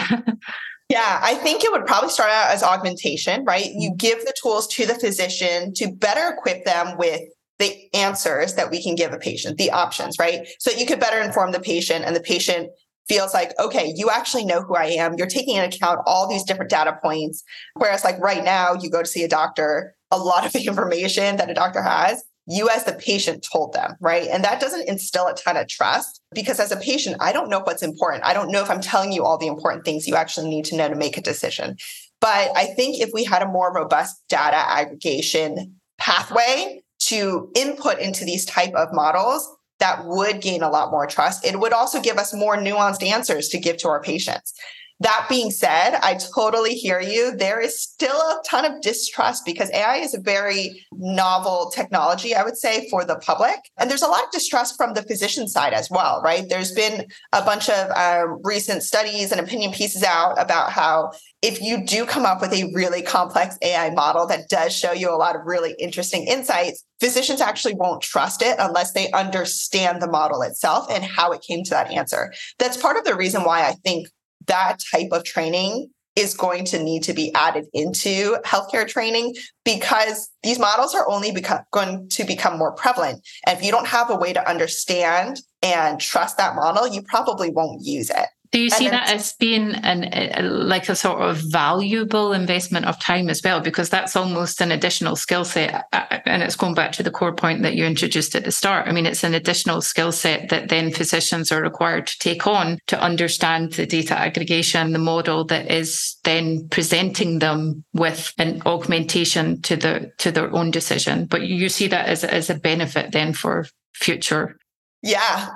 yeah, 0.89 1.19
I 1.21 1.35
think 1.35 1.63
it 1.63 1.71
would 1.71 1.85
probably 1.85 2.09
start 2.09 2.31
out 2.31 2.51
as 2.51 2.63
augmentation, 2.63 3.43
right? 3.45 3.65
You 3.65 3.91
mm-hmm. 3.91 3.97
give 3.97 4.19
the 4.25 4.33
tools 4.41 4.67
to 4.75 4.85
the 4.85 4.95
physician 4.95 5.73
to 5.75 5.91
better 5.91 6.35
equip 6.35 6.65
them 6.65 6.97
with 6.97 7.21
the 7.59 7.93
answers 7.93 8.55
that 8.55 8.71
we 8.71 8.81
can 8.81 8.95
give 8.95 9.13
a 9.13 9.17
patient, 9.17 9.57
the 9.57 9.71
options, 9.71 10.17
right? 10.17 10.47
So 10.59 10.71
that 10.71 10.79
you 10.79 10.85
could 10.85 10.99
better 10.99 11.19
inform 11.19 11.51
the 11.51 11.59
patient 11.59 12.05
and 12.05 12.15
the 12.15 12.21
patient 12.21 12.69
feels 13.09 13.33
like, 13.33 13.57
okay, 13.59 13.91
you 13.95 14.09
actually 14.09 14.45
know 14.45 14.61
who 14.61 14.75
I 14.75 14.85
am. 14.85 15.15
You're 15.15 15.27
taking 15.27 15.55
into 15.55 15.75
account 15.75 15.99
all 16.05 16.29
these 16.29 16.43
different 16.43 16.71
data 16.71 16.97
points. 17.01 17.43
Whereas, 17.73 18.03
like 18.03 18.19
right 18.19 18.43
now, 18.43 18.75
you 18.75 18.89
go 18.89 19.01
to 19.01 19.07
see 19.07 19.23
a 19.23 19.27
doctor, 19.27 19.95
a 20.11 20.17
lot 20.17 20.45
of 20.45 20.53
the 20.53 20.63
information 20.67 21.35
that 21.37 21.49
a 21.49 21.53
doctor 21.53 21.81
has 21.81 22.23
you 22.49 22.67
as 22.67 22.83
the 22.83 22.93
patient 22.93 23.45
told 23.49 23.73
them, 23.73 23.95
right? 24.01 24.27
And 24.27 24.43
that 24.43 24.59
doesn't 24.59 24.89
instill 24.89 25.27
a 25.27 25.35
ton 25.35 25.55
of 25.55 25.67
trust 25.67 26.19
because 26.33 26.59
as 26.59 26.71
a 26.71 26.77
patient, 26.77 27.17
I 27.19 27.31
don't 27.31 27.49
know 27.49 27.59
what's 27.59 27.83
important. 27.83 28.25
I 28.25 28.33
don't 28.33 28.51
know 28.51 28.63
if 28.63 28.71
I'm 28.71 28.81
telling 28.81 29.11
you 29.11 29.23
all 29.23 29.37
the 29.37 29.47
important 29.47 29.85
things 29.85 30.07
you 30.07 30.15
actually 30.15 30.49
need 30.49 30.65
to 30.65 30.75
know 30.75 30.89
to 30.89 30.95
make 30.95 31.15
a 31.15 31.21
decision. 31.21 31.77
But 32.19 32.51
I 32.55 32.65
think 32.65 32.99
if 32.99 33.11
we 33.13 33.23
had 33.23 33.43
a 33.43 33.47
more 33.47 33.71
robust 33.71 34.23
data 34.29 34.57
aggregation 34.57 35.75
pathway 35.99 36.81
to 37.03 37.51
input 37.55 37.99
into 37.99 38.25
these 38.25 38.45
type 38.45 38.73
of 38.73 38.89
models, 38.93 39.47
that 39.77 40.05
would 40.05 40.41
gain 40.41 40.63
a 40.63 40.69
lot 40.69 40.89
more 40.89 41.05
trust. 41.05 41.45
It 41.45 41.59
would 41.59 41.71
also 41.71 42.01
give 42.01 42.17
us 42.17 42.33
more 42.33 42.57
nuanced 42.57 43.05
answers 43.05 43.47
to 43.49 43.59
give 43.59 43.77
to 43.77 43.89
our 43.89 44.01
patients. 44.01 44.53
That 45.01 45.27
being 45.29 45.49
said, 45.49 45.97
I 46.01 46.19
totally 46.35 46.73
hear 46.73 46.99
you. 46.99 47.35
There 47.35 47.61
is 47.61 47.81
still 47.81 48.17
a 48.17 48.41
ton 48.45 48.65
of 48.65 48.81
distrust 48.81 49.45
because 49.45 49.71
AI 49.71 49.97
is 49.97 50.13
a 50.13 50.19
very 50.19 50.85
novel 50.91 51.71
technology, 51.73 52.35
I 52.35 52.43
would 52.43 52.57
say, 52.57 52.89
for 52.89 53.05
the 53.05 53.15
public. 53.15 53.55
And 53.77 53.89
there's 53.89 54.01
a 54.01 54.07
lot 54.07 54.25
of 54.25 54.31
distrust 54.31 54.75
from 54.75 54.93
the 54.93 55.03
physician 55.03 55.47
side 55.47 55.71
as 55.71 55.89
well, 55.89 56.21
right? 56.21 56.49
There's 56.49 56.73
been 56.73 57.05
a 57.31 57.41
bunch 57.41 57.69
of 57.69 57.91
um, 57.91 58.41
recent 58.43 58.83
studies 58.83 59.31
and 59.31 59.39
opinion 59.39 59.71
pieces 59.71 60.03
out 60.03 60.39
about 60.41 60.71
how 60.71 61.11
if 61.41 61.61
you 61.61 61.85
do 61.85 62.05
come 62.05 62.25
up 62.25 62.41
with 62.41 62.51
a 62.51 62.69
really 62.73 63.01
complex 63.01 63.57
AI 63.61 63.91
model 63.91 64.27
that 64.27 64.49
does 64.49 64.75
show 64.75 64.91
you 64.91 65.09
a 65.09 65.15
lot 65.15 65.37
of 65.37 65.45
really 65.45 65.75
interesting 65.79 66.27
insights, 66.27 66.83
physicians 66.99 67.39
actually 67.39 67.75
won't 67.75 68.01
trust 68.01 68.41
it 68.41 68.57
unless 68.59 68.91
they 68.91 69.09
understand 69.11 70.01
the 70.01 70.11
model 70.11 70.41
itself 70.41 70.87
and 70.89 71.05
how 71.05 71.31
it 71.31 71.41
came 71.41 71.63
to 71.63 71.69
that 71.69 71.89
answer. 71.91 72.33
That's 72.57 72.75
part 72.75 72.97
of 72.97 73.05
the 73.05 73.15
reason 73.15 73.45
why 73.45 73.65
I 73.65 73.71
think 73.85 74.09
that 74.49 74.79
type 74.91 75.09
of 75.11 75.23
training 75.23 75.89
is 76.15 76.33
going 76.33 76.65
to 76.65 76.83
need 76.83 77.03
to 77.03 77.13
be 77.13 77.33
added 77.33 77.65
into 77.73 78.35
healthcare 78.45 78.87
training 78.87 79.35
because 79.63 80.29
these 80.43 80.59
models 80.59 80.93
are 80.93 81.09
only 81.09 81.31
become, 81.31 81.61
going 81.71 82.09
to 82.09 82.25
become 82.25 82.57
more 82.57 82.73
prevalent. 82.73 83.25
And 83.47 83.57
if 83.57 83.63
you 83.63 83.71
don't 83.71 83.87
have 83.87 84.09
a 84.09 84.15
way 84.15 84.33
to 84.33 84.49
understand 84.49 85.39
and 85.61 85.99
trust 85.99 86.37
that 86.37 86.55
model, 86.55 86.87
you 86.87 87.01
probably 87.03 87.49
won't 87.49 87.85
use 87.85 88.09
it. 88.09 88.27
Do 88.51 88.59
you 88.59 88.71
see 88.71 88.89
that 88.89 89.11
as 89.11 89.33
being 89.33 89.75
an 89.75 90.09
a, 90.11 90.41
like 90.41 90.89
a 90.89 90.95
sort 90.95 91.21
of 91.21 91.37
valuable 91.37 92.33
investment 92.33 92.87
of 92.87 92.99
time 92.99 93.29
as 93.29 93.41
well? 93.43 93.59
Because 93.59 93.89
that's 93.89 94.15
almost 94.15 94.59
an 94.59 94.71
additional 94.71 95.15
skill 95.15 95.45
set, 95.45 95.85
uh, 95.93 96.05
uh, 96.09 96.19
and 96.25 96.41
it's 96.41 96.55
going 96.55 96.73
back 96.73 96.91
to 96.93 97.03
the 97.03 97.11
core 97.11 97.35
point 97.35 97.61
that 97.61 97.75
you 97.75 97.85
introduced 97.85 98.35
at 98.35 98.45
the 98.45 98.51
start. 98.51 98.87
I 98.87 98.91
mean, 98.91 99.05
it's 99.05 99.23
an 99.23 99.35
additional 99.35 99.81
skill 99.81 100.11
set 100.11 100.49
that 100.49 100.69
then 100.69 100.91
physicians 100.91 101.51
are 101.51 101.61
required 101.61 102.07
to 102.07 102.17
take 102.17 102.47
on 102.47 102.79
to 102.87 102.99
understand 102.99 103.73
the 103.73 103.85
data 103.85 104.17
aggregation, 104.17 104.93
the 104.93 104.99
model 104.99 105.45
that 105.45 105.69
is 105.69 106.17
then 106.23 106.67
presenting 106.69 107.39
them 107.39 107.83
with 107.93 108.33
an 108.39 108.63
augmentation 108.65 109.61
to 109.61 109.75
the 109.75 110.11
to 110.17 110.31
their 110.31 110.51
own 110.55 110.71
decision. 110.71 111.27
But 111.27 111.43
you 111.43 111.69
see 111.69 111.87
that 111.89 112.07
as 112.07 112.23
as 112.23 112.49
a 112.49 112.55
benefit 112.55 113.11
then 113.11 113.33
for 113.33 113.67
future 113.93 114.55
yeah, 115.01 115.49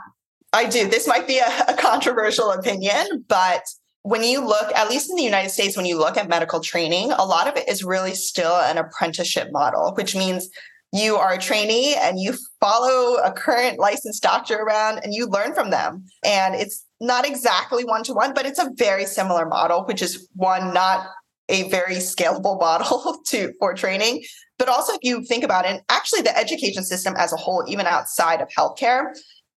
I 0.54 0.66
do. 0.66 0.88
This 0.88 1.08
might 1.08 1.28
be 1.28 1.40
a, 1.40 1.66
a 1.68 1.74
controversial 1.74 2.52
opinion, 2.52 3.26
but 3.28 3.64
when 4.04 4.24
you 4.24 4.46
look, 4.46 4.72
at 4.76 4.90
least 4.90 5.10
in 5.10 5.16
the 5.16 5.24
United 5.24 5.50
States, 5.50 5.76
when 5.76 5.86
you 5.86 5.98
look 5.98 6.16
at 6.16 6.30
medical 6.30 6.60
training, 6.60 7.12
a 7.14 7.26
lot 7.26 7.48
of 7.48 7.58
it 7.58 7.68
is 7.68 7.84
really 7.84 8.14
still 8.14 8.56
an 8.58 8.78
apprenticeship 8.78 9.48
model, 9.52 9.94
which 9.96 10.16
means 10.16 10.50
you 10.92 11.16
are 11.16 11.34
a 11.34 11.38
trainee 11.40 11.96
and 11.96 12.20
you 12.20 12.36
follow 12.60 13.16
a 13.16 13.32
current 13.32 13.80
licensed 13.80 14.22
doctor 14.22 14.58
around 14.58 15.00
and 15.04 15.14
you 15.14 15.26
learn 15.26 15.56
from 15.56 15.72
them. 15.72 16.06
And 16.24 16.54
it's 16.54 16.86
not 17.02 17.28
exactly 17.28 17.84
one 17.84 18.04
to 18.04 18.14
one, 18.14 18.34
but 18.34 18.46
it's 18.46 18.60
a 18.60 18.70
very 18.76 19.06
similar 19.06 19.48
model, 19.48 19.86
which 19.86 20.04
is 20.04 20.30
one, 20.36 20.72
not 20.72 21.08
a 21.50 21.68
very 21.70 21.96
scalable 21.96 22.60
model 22.60 23.22
to 23.28 23.54
for 23.58 23.74
training. 23.74 24.24
But 24.60 24.70
also 24.70 24.94
if 24.94 25.00
you 25.02 25.26
think 25.26 25.44
about 25.44 25.66
it, 25.66 25.82
actually 25.90 26.22
the 26.22 26.38
education 26.38 26.84
system 26.84 27.16
as 27.18 27.34
a 27.34 27.38
whole, 27.38 27.64
even 27.68 27.88
outside 27.88 28.40
of 28.40 28.50
healthcare, 28.50 29.14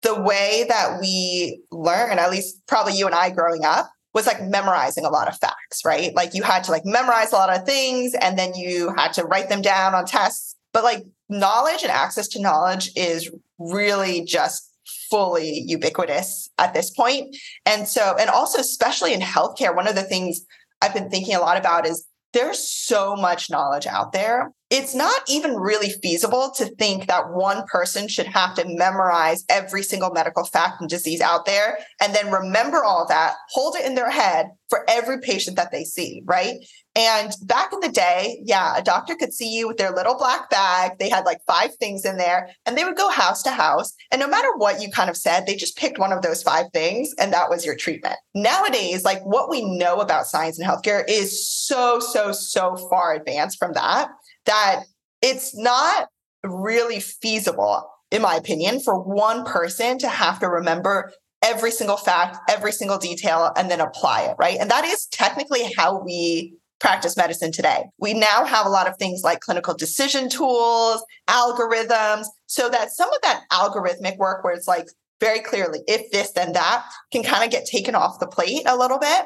the 0.06 0.20
way 0.20 0.64
that 0.68 1.00
we 1.00 1.60
learn, 1.72 2.20
at 2.20 2.30
least 2.30 2.64
probably 2.68 2.92
you 2.92 3.06
and 3.06 3.14
I 3.14 3.30
growing 3.30 3.64
up, 3.64 3.90
was 4.14 4.24
like 4.26 4.40
memorizing 4.40 5.04
a 5.04 5.10
lot 5.10 5.26
of 5.26 5.36
facts, 5.36 5.84
right? 5.84 6.14
Like 6.14 6.32
you 6.32 6.44
had 6.44 6.62
to 6.64 6.70
like 6.70 6.84
memorize 6.84 7.32
a 7.32 7.34
lot 7.34 7.54
of 7.54 7.66
things 7.66 8.14
and 8.14 8.38
then 8.38 8.54
you 8.54 8.94
had 8.96 9.12
to 9.14 9.24
write 9.24 9.48
them 9.48 9.62
down 9.62 9.94
on 9.96 10.06
tests. 10.06 10.54
But 10.72 10.84
like 10.84 11.02
knowledge 11.28 11.82
and 11.82 11.90
access 11.90 12.28
to 12.28 12.40
knowledge 12.40 12.92
is 12.94 13.30
really 13.58 14.24
just 14.24 14.72
fully 15.10 15.64
ubiquitous 15.66 16.48
at 16.56 16.72
this 16.72 16.88
point. 16.90 17.36
And 17.66 17.88
so, 17.88 18.14
and 18.18 18.30
also, 18.30 18.60
especially 18.60 19.12
in 19.12 19.20
healthcare, 19.20 19.74
one 19.74 19.88
of 19.88 19.96
the 19.96 20.02
things 20.02 20.40
I've 20.80 20.94
been 20.94 21.10
thinking 21.10 21.34
a 21.34 21.40
lot 21.40 21.56
about 21.56 21.84
is 21.84 22.06
there's 22.32 22.58
so 22.58 23.16
much 23.16 23.50
knowledge 23.50 23.86
out 23.86 24.12
there 24.12 24.52
it's 24.76 24.94
not 24.94 25.22
even 25.26 25.56
really 25.56 25.88
feasible 25.88 26.50
to 26.54 26.66
think 26.76 27.06
that 27.06 27.32
one 27.32 27.64
person 27.66 28.08
should 28.08 28.26
have 28.26 28.54
to 28.54 28.64
memorize 28.66 29.42
every 29.48 29.82
single 29.82 30.10
medical 30.10 30.44
fact 30.44 30.82
and 30.82 30.90
disease 30.90 31.22
out 31.22 31.46
there 31.46 31.78
and 32.02 32.14
then 32.14 32.30
remember 32.30 32.84
all 32.84 33.06
that, 33.08 33.36
hold 33.48 33.74
it 33.76 33.86
in 33.86 33.94
their 33.94 34.10
head 34.10 34.50
for 34.68 34.84
every 34.86 35.18
patient 35.20 35.56
that 35.56 35.72
they 35.72 35.84
see, 35.84 36.20
right? 36.26 36.56
And 36.94 37.32
back 37.44 37.72
in 37.72 37.80
the 37.80 37.88
day, 37.88 38.42
yeah, 38.44 38.76
a 38.76 38.82
doctor 38.82 39.14
could 39.14 39.32
see 39.32 39.56
you 39.56 39.66
with 39.66 39.78
their 39.78 39.92
little 39.92 40.18
black 40.18 40.50
bag. 40.50 40.98
They 40.98 41.08
had 41.08 41.24
like 41.24 41.40
five 41.46 41.74
things 41.76 42.04
in 42.04 42.18
there 42.18 42.50
and 42.66 42.76
they 42.76 42.84
would 42.84 42.96
go 42.96 43.08
house 43.08 43.42
to 43.44 43.50
house. 43.50 43.94
And 44.12 44.20
no 44.20 44.28
matter 44.28 44.48
what 44.56 44.82
you 44.82 44.90
kind 44.90 45.08
of 45.08 45.16
said, 45.16 45.46
they 45.46 45.56
just 45.56 45.78
picked 45.78 45.98
one 45.98 46.12
of 46.12 46.20
those 46.20 46.42
five 46.42 46.66
things 46.74 47.14
and 47.18 47.32
that 47.32 47.48
was 47.48 47.64
your 47.64 47.76
treatment. 47.76 48.16
Nowadays, 48.34 49.04
like 49.04 49.24
what 49.24 49.48
we 49.48 49.64
know 49.78 50.00
about 50.00 50.26
science 50.26 50.58
and 50.58 50.68
healthcare 50.68 51.04
is 51.08 51.48
so, 51.48 51.98
so, 51.98 52.32
so 52.32 52.76
far 52.90 53.14
advanced 53.14 53.58
from 53.58 53.72
that 53.72 54.10
that 54.46 54.84
it's 55.22 55.56
not 55.56 56.08
really 56.42 57.00
feasible, 57.00 57.88
in 58.10 58.22
my 58.22 58.34
opinion, 58.34 58.80
for 58.80 58.98
one 58.98 59.44
person 59.44 59.98
to 59.98 60.08
have 60.08 60.38
to 60.40 60.48
remember 60.48 61.12
every 61.42 61.70
single 61.70 61.96
fact, 61.96 62.38
every 62.48 62.72
single 62.72 62.98
detail, 62.98 63.52
and 63.56 63.70
then 63.70 63.80
apply 63.80 64.22
it, 64.22 64.36
right? 64.38 64.58
And 64.58 64.70
that 64.70 64.84
is 64.84 65.06
technically 65.06 65.70
how 65.76 66.02
we 66.02 66.56
practice 66.80 67.16
medicine 67.16 67.52
today. 67.52 67.84
We 67.98 68.14
now 68.14 68.44
have 68.44 68.66
a 68.66 68.70
lot 68.70 68.88
of 68.88 68.96
things 68.96 69.22
like 69.22 69.40
clinical 69.40 69.74
decision 69.74 70.28
tools, 70.28 71.02
algorithms, 71.28 72.26
so 72.46 72.68
that 72.68 72.90
some 72.90 73.12
of 73.12 73.20
that 73.22 73.44
algorithmic 73.50 74.18
work 74.18 74.44
where 74.44 74.54
it's 74.54 74.68
like 74.68 74.88
very 75.20 75.40
clearly 75.40 75.80
if 75.86 76.10
this 76.10 76.32
then 76.32 76.52
that 76.52 76.84
can 77.12 77.22
kind 77.22 77.44
of 77.44 77.50
get 77.50 77.66
taken 77.66 77.94
off 77.94 78.20
the 78.20 78.26
plate 78.26 78.62
a 78.66 78.76
little 78.76 78.98
bit 78.98 79.24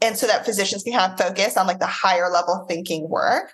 and 0.00 0.16
so 0.16 0.26
that 0.26 0.44
physicians 0.44 0.82
can 0.82 0.92
have 0.92 1.18
focus 1.18 1.56
on 1.56 1.66
like 1.66 1.80
the 1.80 1.86
higher 1.86 2.30
level 2.30 2.64
thinking 2.68 3.08
work 3.08 3.52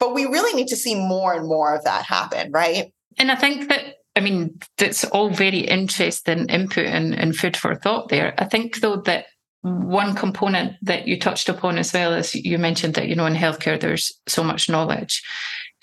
but 0.00 0.14
we 0.14 0.24
really 0.24 0.54
need 0.54 0.68
to 0.68 0.76
see 0.76 0.96
more 0.96 1.34
and 1.34 1.46
more 1.46 1.74
of 1.74 1.84
that 1.84 2.04
happen, 2.04 2.50
right? 2.50 2.92
And 3.18 3.30
I 3.30 3.36
think 3.36 3.68
that 3.68 3.94
I 4.16 4.20
mean, 4.20 4.58
that's 4.76 5.04
all 5.04 5.30
very 5.30 5.60
interesting 5.60 6.48
input 6.48 6.86
and, 6.86 7.14
and 7.14 7.36
food 7.36 7.56
for 7.56 7.74
thought 7.76 8.08
there. 8.08 8.34
I 8.38 8.44
think, 8.44 8.80
though, 8.80 8.96
that 9.02 9.26
one 9.62 10.14
component 10.16 10.74
that 10.82 11.06
you 11.06 11.18
touched 11.18 11.48
upon 11.48 11.78
as 11.78 11.92
well 11.92 12.14
is 12.14 12.34
you 12.34 12.58
mentioned 12.58 12.94
that, 12.94 13.08
you 13.08 13.14
know, 13.14 13.26
in 13.26 13.34
healthcare, 13.34 13.78
there's 13.78 14.12
so 14.26 14.42
much 14.42 14.68
knowledge. 14.68 15.22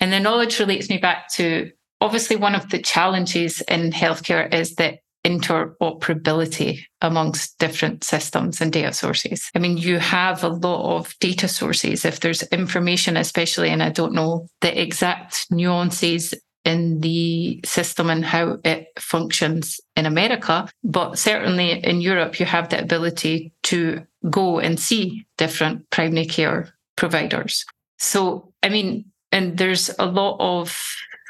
And 0.00 0.12
the 0.12 0.20
knowledge 0.20 0.58
relates 0.58 0.90
me 0.90 0.98
back 0.98 1.32
to 1.34 1.70
obviously 2.00 2.36
one 2.36 2.54
of 2.54 2.68
the 2.70 2.80
challenges 2.80 3.62
in 3.62 3.92
healthcare 3.92 4.52
is 4.52 4.74
that 4.74 4.98
interoperability 5.24 6.80
amongst 7.02 7.58
different 7.58 8.04
systems 8.04 8.60
and 8.60 8.72
data 8.72 8.92
sources. 8.92 9.50
I 9.54 9.58
mean, 9.58 9.76
you 9.76 9.98
have 9.98 10.44
a 10.44 10.48
lot 10.48 10.96
of 10.96 11.14
data 11.20 11.48
sources. 11.48 12.04
If 12.04 12.20
there's 12.20 12.42
information, 12.44 13.16
especially, 13.16 13.70
and 13.70 13.82
I 13.82 13.90
don't 13.90 14.14
know 14.14 14.46
the 14.60 14.80
exact 14.80 15.46
nuances 15.50 16.34
in 16.64 17.00
the 17.00 17.60
system 17.64 18.10
and 18.10 18.24
how 18.24 18.58
it 18.64 18.88
functions 18.98 19.80
in 19.96 20.06
America, 20.06 20.68
but 20.84 21.18
certainly 21.18 21.84
in 21.84 22.00
Europe, 22.00 22.38
you 22.38 22.46
have 22.46 22.68
the 22.68 22.80
ability 22.80 23.52
to 23.64 24.02
go 24.28 24.58
and 24.58 24.78
see 24.78 25.26
different 25.36 25.88
primary 25.90 26.26
care 26.26 26.74
providers. 26.96 27.64
So, 27.98 28.52
I 28.62 28.68
mean, 28.68 29.06
and 29.32 29.56
there's 29.56 29.90
a 29.98 30.06
lot 30.06 30.36
of 30.40 30.78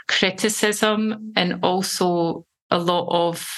criticism 0.09 1.33
and 1.37 1.61
also 1.62 2.46
a 2.70 2.79
lot 2.79 3.09
of 3.11 3.48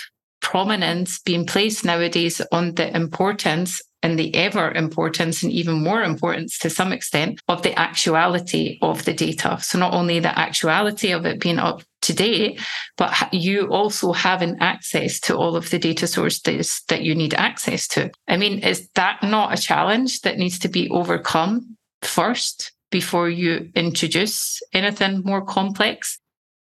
prominence 0.41 1.19
being 1.21 1.47
placed 1.47 1.85
nowadays 1.85 2.41
on 2.53 2.75
the 2.75 2.95
importance 2.95 3.81
and 4.03 4.19
the 4.19 4.35
ever 4.35 4.73
importance 4.73 5.43
and 5.43 5.53
even 5.53 5.83
more 5.83 6.03
importance 6.03 6.59
to 6.59 6.71
some 6.71 6.93
extent 6.93 7.41
of 7.49 7.63
the 7.63 7.79
actuality 7.79 8.79
of 8.83 9.05
the 9.05 9.13
data. 9.13 9.59
So 9.61 9.79
not 9.79 9.93
only 9.93 10.21
the 10.21 10.39
actuality 10.39 11.13
of 11.13 11.27
it 11.27 11.41
being 11.41 11.59
up 11.59 11.83
to 12.03 12.15
date, 12.15 12.61
but 12.97 13.13
you 13.33 13.67
also 13.67 14.13
having 14.13 14.57
access 14.61 15.21
to 15.21 15.37
all 15.37 15.55
of 15.55 15.69
the 15.71 15.79
data 15.79 16.07
sources 16.07 16.83
that 16.89 17.03
you 17.03 17.15
need 17.15 17.35
access 17.35 17.87
to. 17.89 18.11
I 18.27 18.39
mean, 18.39 18.61
is 18.61 18.89
that 18.95 19.23
not 19.23 19.59
a 19.59 19.61
challenge 19.61 20.23
that 20.23 20.39
needs 20.39 20.59
to 20.61 20.69
be 20.69 20.89
overcome 20.89 21.77
first 22.01 22.73
before 22.91 23.29
you 23.29 23.71
introduce 23.75 24.63
anything 24.73 25.23
more 25.25 25.45
complex? 25.45 26.20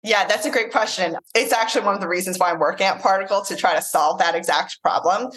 Yeah, 0.04 0.26
that's 0.26 0.46
a 0.46 0.52
great 0.52 0.72
question. 0.72 1.16
It's 1.34 1.54
actually 1.54 1.86
one 1.86 1.96
of 1.96 2.02
the 2.02 2.10
reasons 2.10 2.38
why 2.38 2.52
I'm 2.52 2.60
working 2.60 2.86
at 2.86 3.02
Particle 3.02 3.42
to 3.44 3.56
try 3.56 3.74
to 3.74 3.82
solve 3.82 4.20
that 4.20 4.36
exact 4.36 4.82
problem. 4.82 5.32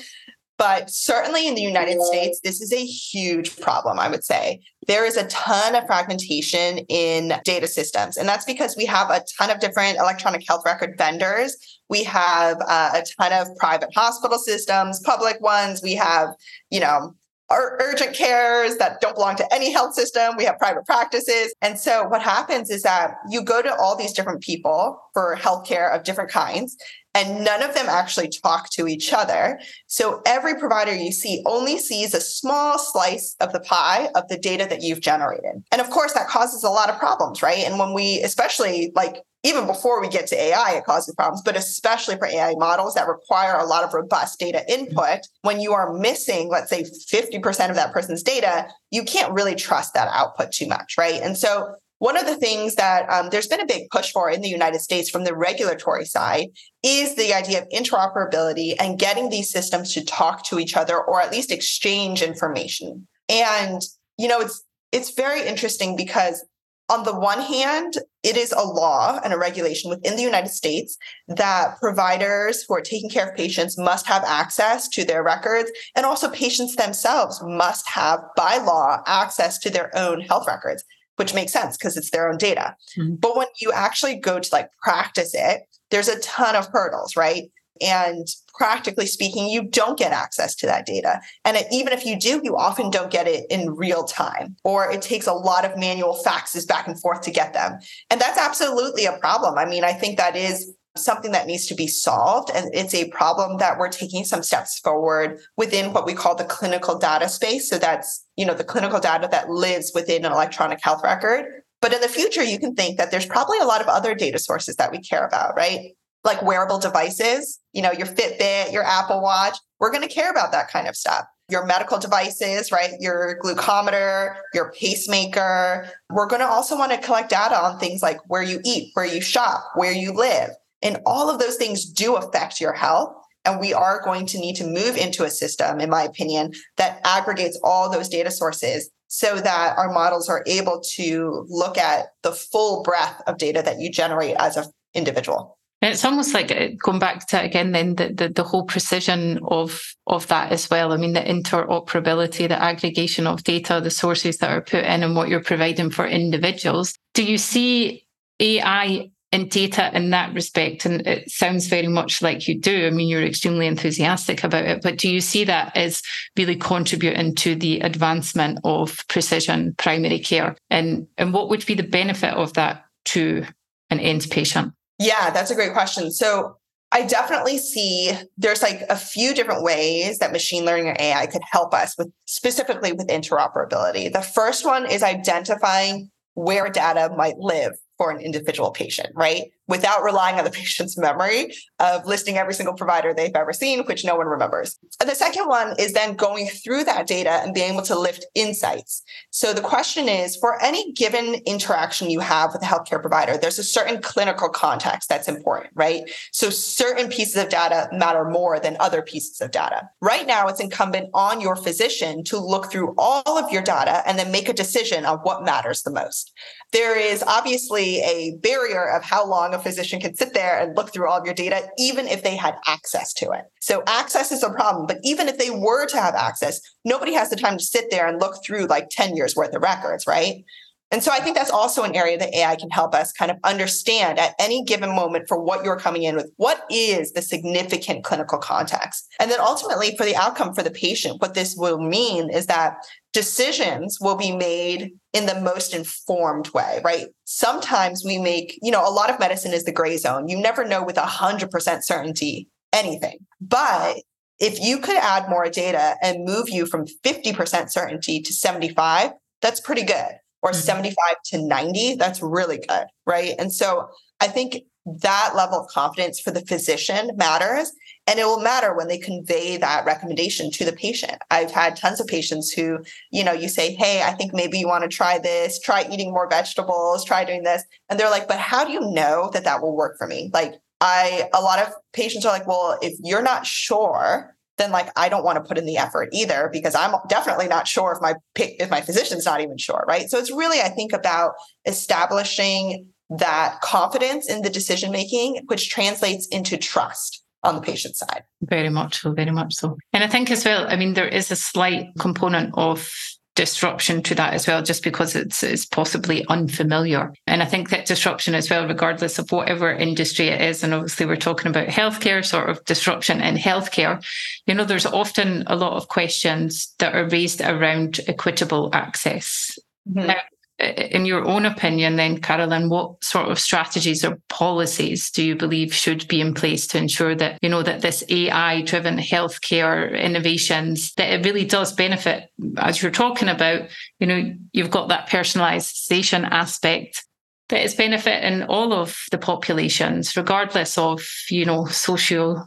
But 0.58 0.90
certainly 0.90 1.46
in 1.46 1.54
the 1.54 1.62
United 1.62 2.00
States, 2.02 2.40
this 2.42 2.60
is 2.60 2.72
a 2.72 2.84
huge 2.84 3.60
problem, 3.60 3.98
I 3.98 4.08
would 4.08 4.24
say. 4.24 4.60
There 4.86 5.04
is 5.04 5.16
a 5.16 5.26
ton 5.26 5.74
of 5.74 5.86
fragmentation 5.86 6.78
in 6.88 7.34
data 7.44 7.68
systems. 7.68 8.16
And 8.16 8.28
that's 8.28 8.46
because 8.46 8.74
we 8.76 8.86
have 8.86 9.10
a 9.10 9.22
ton 9.38 9.50
of 9.50 9.60
different 9.60 9.98
electronic 9.98 10.44
health 10.48 10.62
record 10.64 10.96
vendors. 10.96 11.56
We 11.90 12.04
have 12.04 12.56
uh, 12.66 12.92
a 12.94 13.04
ton 13.20 13.32
of 13.34 13.54
private 13.58 13.90
hospital 13.94 14.38
systems, 14.38 15.00
public 15.00 15.40
ones. 15.42 15.82
We 15.82 15.94
have, 15.94 16.30
you 16.70 16.80
know, 16.80 17.14
our 17.48 17.78
urgent 17.80 18.14
cares 18.14 18.76
that 18.78 19.00
don't 19.00 19.14
belong 19.14 19.36
to 19.36 19.54
any 19.54 19.72
health 19.72 19.94
system. 19.94 20.36
We 20.36 20.44
have 20.44 20.58
private 20.58 20.84
practices. 20.84 21.54
And 21.62 21.78
so 21.78 22.06
what 22.08 22.22
happens 22.22 22.70
is 22.70 22.82
that 22.82 23.14
you 23.30 23.42
go 23.42 23.62
to 23.62 23.74
all 23.76 23.96
these 23.96 24.12
different 24.12 24.42
people 24.42 25.00
for 25.12 25.36
healthcare 25.36 25.94
of 25.94 26.02
different 26.02 26.30
kinds, 26.30 26.76
and 27.14 27.44
none 27.44 27.62
of 27.62 27.74
them 27.74 27.86
actually 27.88 28.28
talk 28.28 28.68
to 28.70 28.86
each 28.86 29.12
other. 29.12 29.58
So 29.86 30.20
every 30.26 30.56
provider 30.56 30.94
you 30.94 31.12
see 31.12 31.42
only 31.46 31.78
sees 31.78 32.12
a 32.12 32.20
small 32.20 32.78
slice 32.78 33.36
of 33.40 33.52
the 33.52 33.60
pie 33.60 34.08
of 34.14 34.28
the 34.28 34.36
data 34.36 34.66
that 34.68 34.82
you've 34.82 35.00
generated. 35.00 35.62
And 35.72 35.80
of 35.80 35.88
course, 35.88 36.12
that 36.12 36.28
causes 36.28 36.62
a 36.62 36.68
lot 36.68 36.90
of 36.90 36.98
problems, 36.98 37.42
right? 37.42 37.64
And 37.64 37.78
when 37.78 37.94
we, 37.94 38.20
especially 38.22 38.92
like 38.94 39.22
even 39.46 39.66
before 39.66 40.00
we 40.00 40.08
get 40.08 40.26
to 40.26 40.36
AI, 40.36 40.72
it 40.72 40.84
causes 40.84 41.14
problems, 41.14 41.40
but 41.42 41.56
especially 41.56 42.16
for 42.16 42.26
AI 42.26 42.54
models 42.56 42.94
that 42.94 43.06
require 43.06 43.54
a 43.54 43.64
lot 43.64 43.84
of 43.84 43.94
robust 43.94 44.40
data 44.40 44.64
input, 44.68 45.20
when 45.42 45.60
you 45.60 45.72
are 45.72 45.92
missing, 45.92 46.48
let's 46.48 46.68
say 46.68 46.82
50% 46.82 47.70
of 47.70 47.76
that 47.76 47.92
person's 47.92 48.24
data, 48.24 48.66
you 48.90 49.04
can't 49.04 49.32
really 49.32 49.54
trust 49.54 49.94
that 49.94 50.08
output 50.12 50.50
too 50.50 50.66
much, 50.66 50.98
right? 50.98 51.22
And 51.22 51.36
so 51.36 51.76
one 51.98 52.16
of 52.16 52.26
the 52.26 52.36
things 52.36 52.74
that 52.74 53.08
um, 53.08 53.30
there's 53.30 53.46
been 53.46 53.60
a 53.60 53.66
big 53.66 53.88
push 53.90 54.10
for 54.10 54.28
in 54.28 54.40
the 54.40 54.48
United 54.48 54.80
States 54.80 55.08
from 55.08 55.22
the 55.22 55.34
regulatory 55.34 56.06
side 56.06 56.48
is 56.82 57.14
the 57.14 57.32
idea 57.32 57.62
of 57.62 57.68
interoperability 57.68 58.74
and 58.80 58.98
getting 58.98 59.30
these 59.30 59.50
systems 59.50 59.94
to 59.94 60.04
talk 60.04 60.44
to 60.46 60.58
each 60.58 60.76
other 60.76 61.00
or 61.00 61.22
at 61.22 61.30
least 61.30 61.52
exchange 61.52 62.20
information. 62.20 63.06
And 63.28 63.80
you 64.18 64.28
know, 64.28 64.40
it's 64.40 64.62
it's 64.92 65.10
very 65.12 65.46
interesting 65.46 65.96
because 65.96 66.44
on 66.88 67.02
the 67.02 67.18
one 67.18 67.40
hand, 67.40 67.94
it 68.22 68.36
is 68.36 68.52
a 68.52 68.62
law 68.62 69.18
and 69.24 69.32
a 69.32 69.38
regulation 69.38 69.90
within 69.90 70.16
the 70.16 70.22
United 70.22 70.50
States 70.50 70.96
that 71.28 71.78
providers 71.80 72.64
who 72.66 72.74
are 72.74 72.80
taking 72.80 73.10
care 73.10 73.28
of 73.28 73.36
patients 73.36 73.76
must 73.76 74.06
have 74.06 74.22
access 74.24 74.88
to 74.90 75.04
their 75.04 75.22
records. 75.22 75.70
And 75.96 76.06
also, 76.06 76.30
patients 76.30 76.76
themselves 76.76 77.40
must 77.42 77.88
have, 77.88 78.20
by 78.36 78.58
law, 78.58 79.02
access 79.06 79.58
to 79.60 79.70
their 79.70 79.96
own 79.96 80.20
health 80.20 80.46
records, 80.46 80.84
which 81.16 81.34
makes 81.34 81.52
sense 81.52 81.76
because 81.76 81.96
it's 81.96 82.10
their 82.10 82.28
own 82.28 82.38
data. 82.38 82.76
Mm-hmm. 82.96 83.16
But 83.16 83.36
when 83.36 83.48
you 83.60 83.72
actually 83.72 84.16
go 84.16 84.38
to 84.38 84.48
like 84.52 84.70
practice 84.82 85.32
it, 85.34 85.62
there's 85.90 86.08
a 86.08 86.20
ton 86.20 86.54
of 86.54 86.68
hurdles, 86.68 87.16
right? 87.16 87.50
And 87.80 88.26
practically 88.54 89.06
speaking, 89.06 89.48
you 89.48 89.62
don't 89.62 89.98
get 89.98 90.12
access 90.12 90.54
to 90.56 90.66
that 90.66 90.86
data. 90.86 91.20
And 91.44 91.56
it, 91.56 91.66
even 91.70 91.92
if 91.92 92.06
you 92.06 92.18
do, 92.18 92.40
you 92.42 92.56
often 92.56 92.90
don't 92.90 93.10
get 93.10 93.26
it 93.26 93.44
in 93.50 93.74
real 93.74 94.04
time, 94.04 94.56
or 94.64 94.90
it 94.90 95.02
takes 95.02 95.26
a 95.26 95.32
lot 95.32 95.64
of 95.64 95.78
manual 95.78 96.18
faxes 96.24 96.66
back 96.66 96.86
and 96.88 97.00
forth 97.00 97.20
to 97.22 97.30
get 97.30 97.52
them. 97.52 97.78
And 98.10 98.20
that's 98.20 98.38
absolutely 98.38 99.04
a 99.04 99.18
problem. 99.18 99.58
I 99.58 99.66
mean, 99.66 99.84
I 99.84 99.92
think 99.92 100.18
that 100.18 100.36
is 100.36 100.72
something 100.96 101.32
that 101.32 101.46
needs 101.46 101.66
to 101.66 101.74
be 101.74 101.86
solved. 101.86 102.50
And 102.54 102.74
it's 102.74 102.94
a 102.94 103.10
problem 103.10 103.58
that 103.58 103.78
we're 103.78 103.90
taking 103.90 104.24
some 104.24 104.42
steps 104.42 104.78
forward 104.78 105.38
within 105.56 105.92
what 105.92 106.06
we 106.06 106.14
call 106.14 106.34
the 106.34 106.44
clinical 106.44 106.98
data 106.98 107.28
space. 107.28 107.68
So 107.68 107.78
that's, 107.78 108.24
you 108.36 108.46
know, 108.46 108.54
the 108.54 108.64
clinical 108.64 108.98
data 108.98 109.28
that 109.30 109.50
lives 109.50 109.92
within 109.94 110.24
an 110.24 110.32
electronic 110.32 110.78
health 110.82 111.02
record. 111.04 111.62
But 111.82 111.92
in 111.92 112.00
the 112.00 112.08
future, 112.08 112.42
you 112.42 112.58
can 112.58 112.74
think 112.74 112.96
that 112.96 113.10
there's 113.10 113.26
probably 113.26 113.58
a 113.58 113.66
lot 113.66 113.82
of 113.82 113.88
other 113.88 114.14
data 114.14 114.38
sources 114.38 114.76
that 114.76 114.90
we 114.90 114.98
care 114.98 115.26
about, 115.26 115.54
right? 115.56 115.94
Like 116.26 116.42
wearable 116.42 116.78
devices, 116.78 117.60
you 117.72 117.80
know, 117.80 117.92
your 117.92 118.06
Fitbit, 118.06 118.72
your 118.72 118.82
Apple 118.82 119.22
Watch, 119.22 119.56
we're 119.80 119.90
going 119.90 120.06
to 120.06 120.14
care 120.14 120.30
about 120.30 120.52
that 120.52 120.70
kind 120.70 120.88
of 120.88 120.96
stuff. 120.96 121.24
Your 121.48 121.64
medical 121.64 121.98
devices, 121.98 122.72
right? 122.72 122.90
Your 122.98 123.38
glucometer, 123.42 124.36
your 124.52 124.72
pacemaker. 124.72 125.88
We're 126.10 126.26
going 126.26 126.40
to 126.40 126.46
also 126.46 126.76
want 126.76 126.92
to 126.92 126.98
collect 126.98 127.30
data 127.30 127.56
on 127.56 127.78
things 127.78 128.02
like 128.02 128.18
where 128.26 128.42
you 128.42 128.60
eat, 128.64 128.90
where 128.94 129.06
you 129.06 129.20
shop, 129.20 129.62
where 129.76 129.92
you 129.92 130.12
live. 130.12 130.50
And 130.82 130.98
all 131.06 131.30
of 131.30 131.38
those 131.38 131.56
things 131.56 131.84
do 131.84 132.16
affect 132.16 132.60
your 132.60 132.72
health. 132.72 133.14
And 133.44 133.60
we 133.60 133.72
are 133.72 134.02
going 134.02 134.26
to 134.26 134.38
need 134.38 134.56
to 134.56 134.66
move 134.66 134.96
into 134.96 135.22
a 135.22 135.30
system, 135.30 135.78
in 135.78 135.88
my 135.88 136.02
opinion, 136.02 136.52
that 136.78 137.00
aggregates 137.04 137.58
all 137.62 137.88
those 137.88 138.08
data 138.08 138.32
sources 138.32 138.90
so 139.06 139.36
that 139.36 139.78
our 139.78 139.92
models 139.92 140.28
are 140.28 140.42
able 140.48 140.82
to 140.94 141.46
look 141.48 141.78
at 141.78 142.06
the 142.24 142.32
full 142.32 142.82
breadth 142.82 143.22
of 143.28 143.38
data 143.38 143.62
that 143.62 143.78
you 143.78 143.88
generate 143.88 144.34
as 144.36 144.56
an 144.56 144.64
individual. 144.94 145.56
It's 145.82 146.04
almost 146.04 146.32
like 146.32 146.50
uh, 146.50 146.68
going 146.82 146.98
back 146.98 147.26
to 147.28 147.40
again, 147.40 147.72
then 147.72 147.96
the, 147.96 148.12
the, 148.12 148.28
the 148.30 148.42
whole 148.42 148.64
precision 148.64 149.38
of 149.46 149.80
of 150.06 150.26
that 150.28 150.50
as 150.50 150.70
well. 150.70 150.92
I 150.92 150.96
mean, 150.96 151.12
the 151.12 151.20
interoperability, 151.20 152.48
the 152.48 152.62
aggregation 152.62 153.26
of 153.26 153.44
data, 153.44 153.80
the 153.82 153.90
sources 153.90 154.38
that 154.38 154.50
are 154.50 154.62
put 154.62 154.84
in, 154.84 155.02
and 155.02 155.14
what 155.14 155.28
you're 155.28 155.42
providing 155.42 155.90
for 155.90 156.06
individuals. 156.06 156.94
Do 157.12 157.24
you 157.24 157.36
see 157.36 158.06
AI 158.40 159.10
and 159.32 159.50
data 159.50 159.94
in 159.94 160.10
that 160.10 160.32
respect? 160.32 160.86
And 160.86 161.06
it 161.06 161.30
sounds 161.30 161.66
very 161.66 161.88
much 161.88 162.22
like 162.22 162.48
you 162.48 162.58
do. 162.58 162.86
I 162.86 162.90
mean, 162.90 163.08
you're 163.08 163.22
extremely 163.22 163.66
enthusiastic 163.66 164.44
about 164.44 164.64
it, 164.64 164.80
but 164.82 164.96
do 164.96 165.10
you 165.10 165.20
see 165.20 165.44
that 165.44 165.76
as 165.76 166.00
really 166.38 166.56
contributing 166.56 167.34
to 167.36 167.54
the 167.54 167.80
advancement 167.80 168.60
of 168.64 168.96
precision 169.08 169.74
primary 169.76 170.20
care? 170.20 170.56
And 170.70 171.06
and 171.18 171.34
what 171.34 171.50
would 171.50 171.66
be 171.66 171.74
the 171.74 171.82
benefit 171.82 172.32
of 172.32 172.54
that 172.54 172.86
to 173.06 173.44
an 173.90 174.00
end 174.00 174.26
patient? 174.30 174.72
Yeah, 174.98 175.30
that's 175.30 175.50
a 175.50 175.54
great 175.54 175.72
question. 175.72 176.10
So 176.10 176.56
I 176.92 177.02
definitely 177.02 177.58
see 177.58 178.12
there's 178.38 178.62
like 178.62 178.82
a 178.88 178.96
few 178.96 179.34
different 179.34 179.62
ways 179.62 180.18
that 180.18 180.32
machine 180.32 180.64
learning 180.64 180.88
or 180.88 180.96
AI 180.98 181.26
could 181.26 181.42
help 181.50 181.74
us 181.74 181.96
with 181.98 182.08
specifically 182.26 182.92
with 182.92 183.08
interoperability. 183.08 184.12
The 184.12 184.22
first 184.22 184.64
one 184.64 184.90
is 184.90 185.02
identifying 185.02 186.10
where 186.34 186.68
data 186.68 187.12
might 187.16 187.38
live 187.38 187.72
for 187.98 188.10
an 188.10 188.20
individual 188.20 188.70
patient, 188.70 189.08
right? 189.14 189.50
Without 189.68 190.02
relying 190.02 190.38
on 190.38 190.44
the 190.44 190.50
patient's 190.50 190.96
memory 190.96 191.52
of 191.80 192.06
listing 192.06 192.36
every 192.36 192.54
single 192.54 192.74
provider 192.74 193.12
they've 193.12 193.34
ever 193.34 193.52
seen, 193.52 193.84
which 193.84 194.04
no 194.04 194.16
one 194.16 194.26
remembers. 194.26 194.78
And 195.00 195.08
the 195.10 195.14
second 195.14 195.48
one 195.48 195.74
is 195.78 195.92
then 195.92 196.14
going 196.14 196.46
through 196.48 196.84
that 196.84 197.06
data 197.06 197.40
and 197.42 197.52
being 197.52 197.72
able 197.72 197.82
to 197.82 197.98
lift 197.98 198.26
insights. 198.34 199.02
So 199.30 199.52
the 199.52 199.60
question 199.60 200.08
is 200.08 200.36
for 200.36 200.62
any 200.62 200.92
given 200.92 201.34
interaction 201.46 202.10
you 202.10 202.20
have 202.20 202.52
with 202.52 202.62
a 202.62 202.66
healthcare 202.66 203.00
provider, 203.00 203.36
there's 203.36 203.58
a 203.58 203.64
certain 203.64 204.00
clinical 204.00 204.48
context 204.48 205.08
that's 205.08 205.28
important, 205.28 205.72
right? 205.74 206.04
So 206.32 206.50
certain 206.50 207.08
pieces 207.08 207.42
of 207.42 207.48
data 207.48 207.88
matter 207.92 208.24
more 208.24 208.60
than 208.60 208.76
other 208.78 209.02
pieces 209.02 209.40
of 209.40 209.50
data. 209.50 209.88
Right 210.00 210.26
now, 210.26 210.46
it's 210.48 210.60
incumbent 210.60 211.10
on 211.12 211.40
your 211.40 211.56
physician 211.56 212.22
to 212.24 212.38
look 212.38 212.70
through 212.70 212.94
all 212.96 213.38
of 213.38 213.50
your 213.50 213.62
data 213.62 214.02
and 214.06 214.18
then 214.18 214.30
make 214.30 214.48
a 214.48 214.52
decision 214.52 215.04
on 215.04 215.18
what 215.18 215.44
matters 215.44 215.82
the 215.82 215.90
most. 215.90 216.32
There 216.72 216.98
is 216.98 217.22
obviously 217.22 218.00
a 218.02 218.36
barrier 218.42 218.90
of 218.90 219.02
how 219.02 219.26
long 219.26 219.54
a 219.60 219.62
physician 219.62 220.00
can 220.00 220.14
sit 220.14 220.34
there 220.34 220.58
and 220.58 220.76
look 220.76 220.92
through 220.92 221.08
all 221.08 221.18
of 221.18 221.24
your 221.24 221.34
data, 221.34 221.68
even 221.78 222.06
if 222.06 222.22
they 222.22 222.36
had 222.36 222.56
access 222.66 223.12
to 223.14 223.30
it. 223.32 223.44
So 223.60 223.82
access 223.86 224.32
is 224.32 224.42
a 224.42 224.50
problem. 224.50 224.86
But 224.86 224.98
even 225.02 225.28
if 225.28 225.38
they 225.38 225.50
were 225.50 225.86
to 225.86 226.00
have 226.00 226.14
access, 226.14 226.60
nobody 226.84 227.12
has 227.14 227.30
the 227.30 227.36
time 227.36 227.58
to 227.58 227.64
sit 227.64 227.90
there 227.90 228.06
and 228.06 228.20
look 228.20 228.44
through 228.44 228.66
like 228.66 228.88
10 228.90 229.16
years 229.16 229.34
worth 229.34 229.54
of 229.54 229.62
records, 229.62 230.06
right? 230.06 230.44
And 230.92 231.02
so 231.02 231.10
I 231.10 231.18
think 231.18 231.36
that's 231.36 231.50
also 231.50 231.82
an 231.82 231.96
area 231.96 232.16
that 232.16 232.32
AI 232.32 232.54
can 232.54 232.70
help 232.70 232.94
us 232.94 233.12
kind 233.12 233.30
of 233.30 233.38
understand 233.42 234.20
at 234.20 234.34
any 234.38 234.62
given 234.62 234.94
moment 234.94 235.26
for 235.26 235.42
what 235.42 235.64
you're 235.64 235.78
coming 235.78 236.04
in 236.04 236.14
with. 236.14 236.30
What 236.36 236.64
is 236.70 237.12
the 237.12 237.22
significant 237.22 238.04
clinical 238.04 238.38
context? 238.38 239.12
And 239.18 239.28
then 239.30 239.40
ultimately 239.40 239.96
for 239.96 240.06
the 240.06 240.14
outcome 240.14 240.54
for 240.54 240.62
the 240.62 240.70
patient, 240.70 241.20
what 241.20 241.34
this 241.34 241.56
will 241.56 241.80
mean 241.80 242.30
is 242.30 242.46
that 242.46 242.76
decisions 243.12 243.98
will 244.00 244.14
be 244.14 244.30
made 244.30 244.92
in 245.12 245.26
the 245.26 245.40
most 245.40 245.74
informed 245.74 246.50
way, 246.50 246.80
right? 246.84 247.06
Sometimes 247.24 248.04
we 248.04 248.18
make, 248.18 248.56
you 248.62 248.70
know, 248.70 248.88
a 248.88 248.92
lot 248.92 249.10
of 249.10 249.18
medicine 249.18 249.52
is 249.52 249.64
the 249.64 249.72
gray 249.72 249.96
zone. 249.96 250.28
You 250.28 250.38
never 250.38 250.64
know 250.64 250.84
with 250.84 250.96
100% 250.96 251.82
certainty 251.82 252.48
anything. 252.72 253.18
But 253.40 253.96
if 254.38 254.60
you 254.60 254.78
could 254.78 254.98
add 254.98 255.28
more 255.28 255.48
data 255.48 255.96
and 256.00 256.24
move 256.24 256.48
you 256.48 256.64
from 256.66 256.86
50% 257.04 257.70
certainty 257.70 258.20
to 258.20 258.32
75, 258.32 259.12
that's 259.40 259.60
pretty 259.60 259.82
good 259.82 260.12
or 260.46 260.52
mm-hmm. 260.52 260.60
75 260.60 261.16
to 261.26 261.46
90, 261.46 261.96
that's 261.96 262.22
really 262.22 262.58
good. 262.58 262.86
Right. 263.04 263.34
And 263.38 263.52
so 263.52 263.88
I 264.20 264.28
think 264.28 264.62
that 264.86 265.32
level 265.34 265.58
of 265.58 265.66
confidence 265.66 266.20
for 266.20 266.30
the 266.30 266.46
physician 266.46 267.10
matters. 267.16 267.72
And 268.06 268.20
it 268.20 268.24
will 268.24 268.40
matter 268.40 268.72
when 268.72 268.86
they 268.86 268.98
convey 268.98 269.56
that 269.56 269.84
recommendation 269.84 270.52
to 270.52 270.64
the 270.64 270.72
patient. 270.72 271.18
I've 271.32 271.50
had 271.50 271.74
tons 271.74 272.00
of 272.00 272.06
patients 272.06 272.52
who, 272.52 272.78
you 273.10 273.24
know, 273.24 273.32
you 273.32 273.48
say, 273.48 273.74
Hey, 273.74 274.02
I 274.04 274.12
think 274.12 274.32
maybe 274.32 274.60
you 274.60 274.68
want 274.68 274.84
to 274.84 274.96
try 274.96 275.18
this, 275.18 275.58
try 275.58 275.84
eating 275.90 276.12
more 276.12 276.30
vegetables, 276.30 277.04
try 277.04 277.24
doing 277.24 277.42
this. 277.42 277.64
And 277.88 277.98
they're 277.98 278.10
like, 278.10 278.28
but 278.28 278.38
how 278.38 278.64
do 278.64 278.70
you 278.70 278.80
know 278.92 279.30
that 279.32 279.42
that 279.42 279.60
will 279.60 279.74
work 279.74 279.98
for 279.98 280.06
me? 280.06 280.30
Like, 280.32 280.54
I, 280.80 281.28
a 281.34 281.40
lot 281.40 281.58
of 281.58 281.72
patients 281.92 282.24
are 282.24 282.32
like, 282.32 282.46
well, 282.46 282.78
if 282.80 282.94
you're 283.02 283.22
not 283.22 283.44
sure, 283.44 284.35
then 284.58 284.70
like 284.70 284.90
I 284.96 285.08
don't 285.08 285.24
want 285.24 285.36
to 285.36 285.46
put 285.46 285.58
in 285.58 285.66
the 285.66 285.76
effort 285.76 286.08
either 286.12 286.48
because 286.52 286.74
I'm 286.74 286.94
definitely 287.08 287.48
not 287.48 287.68
sure 287.68 287.92
if 287.92 288.00
my 288.00 288.14
if 288.36 288.70
my 288.70 288.80
physician's 288.80 289.24
not 289.24 289.40
even 289.40 289.58
sure, 289.58 289.84
right? 289.86 290.08
So 290.10 290.18
it's 290.18 290.30
really 290.30 290.60
I 290.60 290.68
think 290.68 290.92
about 290.92 291.32
establishing 291.66 292.88
that 293.10 293.60
confidence 293.62 294.28
in 294.28 294.42
the 294.42 294.50
decision 294.50 294.90
making, 294.90 295.42
which 295.46 295.70
translates 295.70 296.26
into 296.28 296.56
trust 296.56 297.22
on 297.44 297.54
the 297.54 297.60
patient 297.60 297.96
side. 297.96 298.24
Very 298.42 298.68
much 298.68 299.00
so, 299.00 299.12
very 299.12 299.30
much 299.30 299.54
so. 299.54 299.76
And 299.92 300.02
I 300.02 300.08
think 300.08 300.30
as 300.30 300.44
well, 300.44 300.66
I 300.68 300.76
mean, 300.76 300.94
there 300.94 301.08
is 301.08 301.30
a 301.30 301.36
slight 301.36 301.86
component 301.98 302.52
of 302.54 302.90
disruption 303.36 304.02
to 304.02 304.14
that 304.16 304.34
as 304.34 304.48
well, 304.48 304.62
just 304.62 304.82
because 304.82 305.14
it's, 305.14 305.44
it's 305.44 305.64
possibly 305.64 306.26
unfamiliar. 306.28 307.14
And 307.28 307.42
I 307.42 307.46
think 307.46 307.70
that 307.70 307.86
disruption 307.86 308.34
as 308.34 308.50
well, 308.50 308.66
regardless 308.66 309.18
of 309.20 309.30
whatever 309.30 309.70
industry 309.70 310.28
it 310.28 310.40
is, 310.40 310.64
and 310.64 310.74
obviously 310.74 311.06
we're 311.06 311.16
talking 311.16 311.48
about 311.48 311.68
healthcare, 311.68 312.24
sort 312.24 312.50
of 312.50 312.64
disruption 312.64 313.20
in 313.20 313.36
healthcare, 313.36 314.04
you 314.46 314.54
know, 314.54 314.64
there's 314.64 314.86
often 314.86 315.44
a 315.46 315.54
lot 315.54 315.74
of 315.74 315.88
questions 315.88 316.74
that 316.78 316.94
are 316.94 317.08
raised 317.08 317.40
around 317.40 318.00
equitable 318.08 318.70
access. 318.72 319.56
Mm-hmm. 319.88 320.08
Now, 320.08 320.20
in 320.58 321.04
your 321.04 321.26
own 321.26 321.44
opinion, 321.44 321.96
then, 321.96 322.20
Carolyn, 322.20 322.70
what 322.70 323.04
sort 323.04 323.28
of 323.28 323.38
strategies 323.38 324.04
or 324.04 324.18
policies 324.28 325.10
do 325.10 325.22
you 325.22 325.36
believe 325.36 325.74
should 325.74 326.08
be 326.08 326.20
in 326.20 326.32
place 326.32 326.66
to 326.68 326.78
ensure 326.78 327.14
that, 327.14 327.38
you 327.42 327.48
know, 327.48 327.62
that 327.62 327.82
this 327.82 328.02
AI 328.08 328.62
driven 328.62 328.96
healthcare 328.96 329.98
innovations, 329.98 330.94
that 330.94 331.12
it 331.12 331.24
really 331.26 331.44
does 331.44 331.74
benefit, 331.74 332.30
as 332.56 332.80
you're 332.80 332.90
talking 332.90 333.28
about, 333.28 333.68
you 334.00 334.06
know, 334.06 334.34
you've 334.52 334.70
got 334.70 334.88
that 334.88 335.08
personalization 335.08 336.26
aspect 336.30 337.04
that 337.48 337.62
is 337.62 337.74
benefiting 337.74 338.42
all 338.44 338.72
of 338.72 338.96
the 339.10 339.18
populations, 339.18 340.16
regardless 340.16 340.78
of, 340.78 341.06
you 341.28 341.44
know, 341.44 341.66
social 341.66 342.44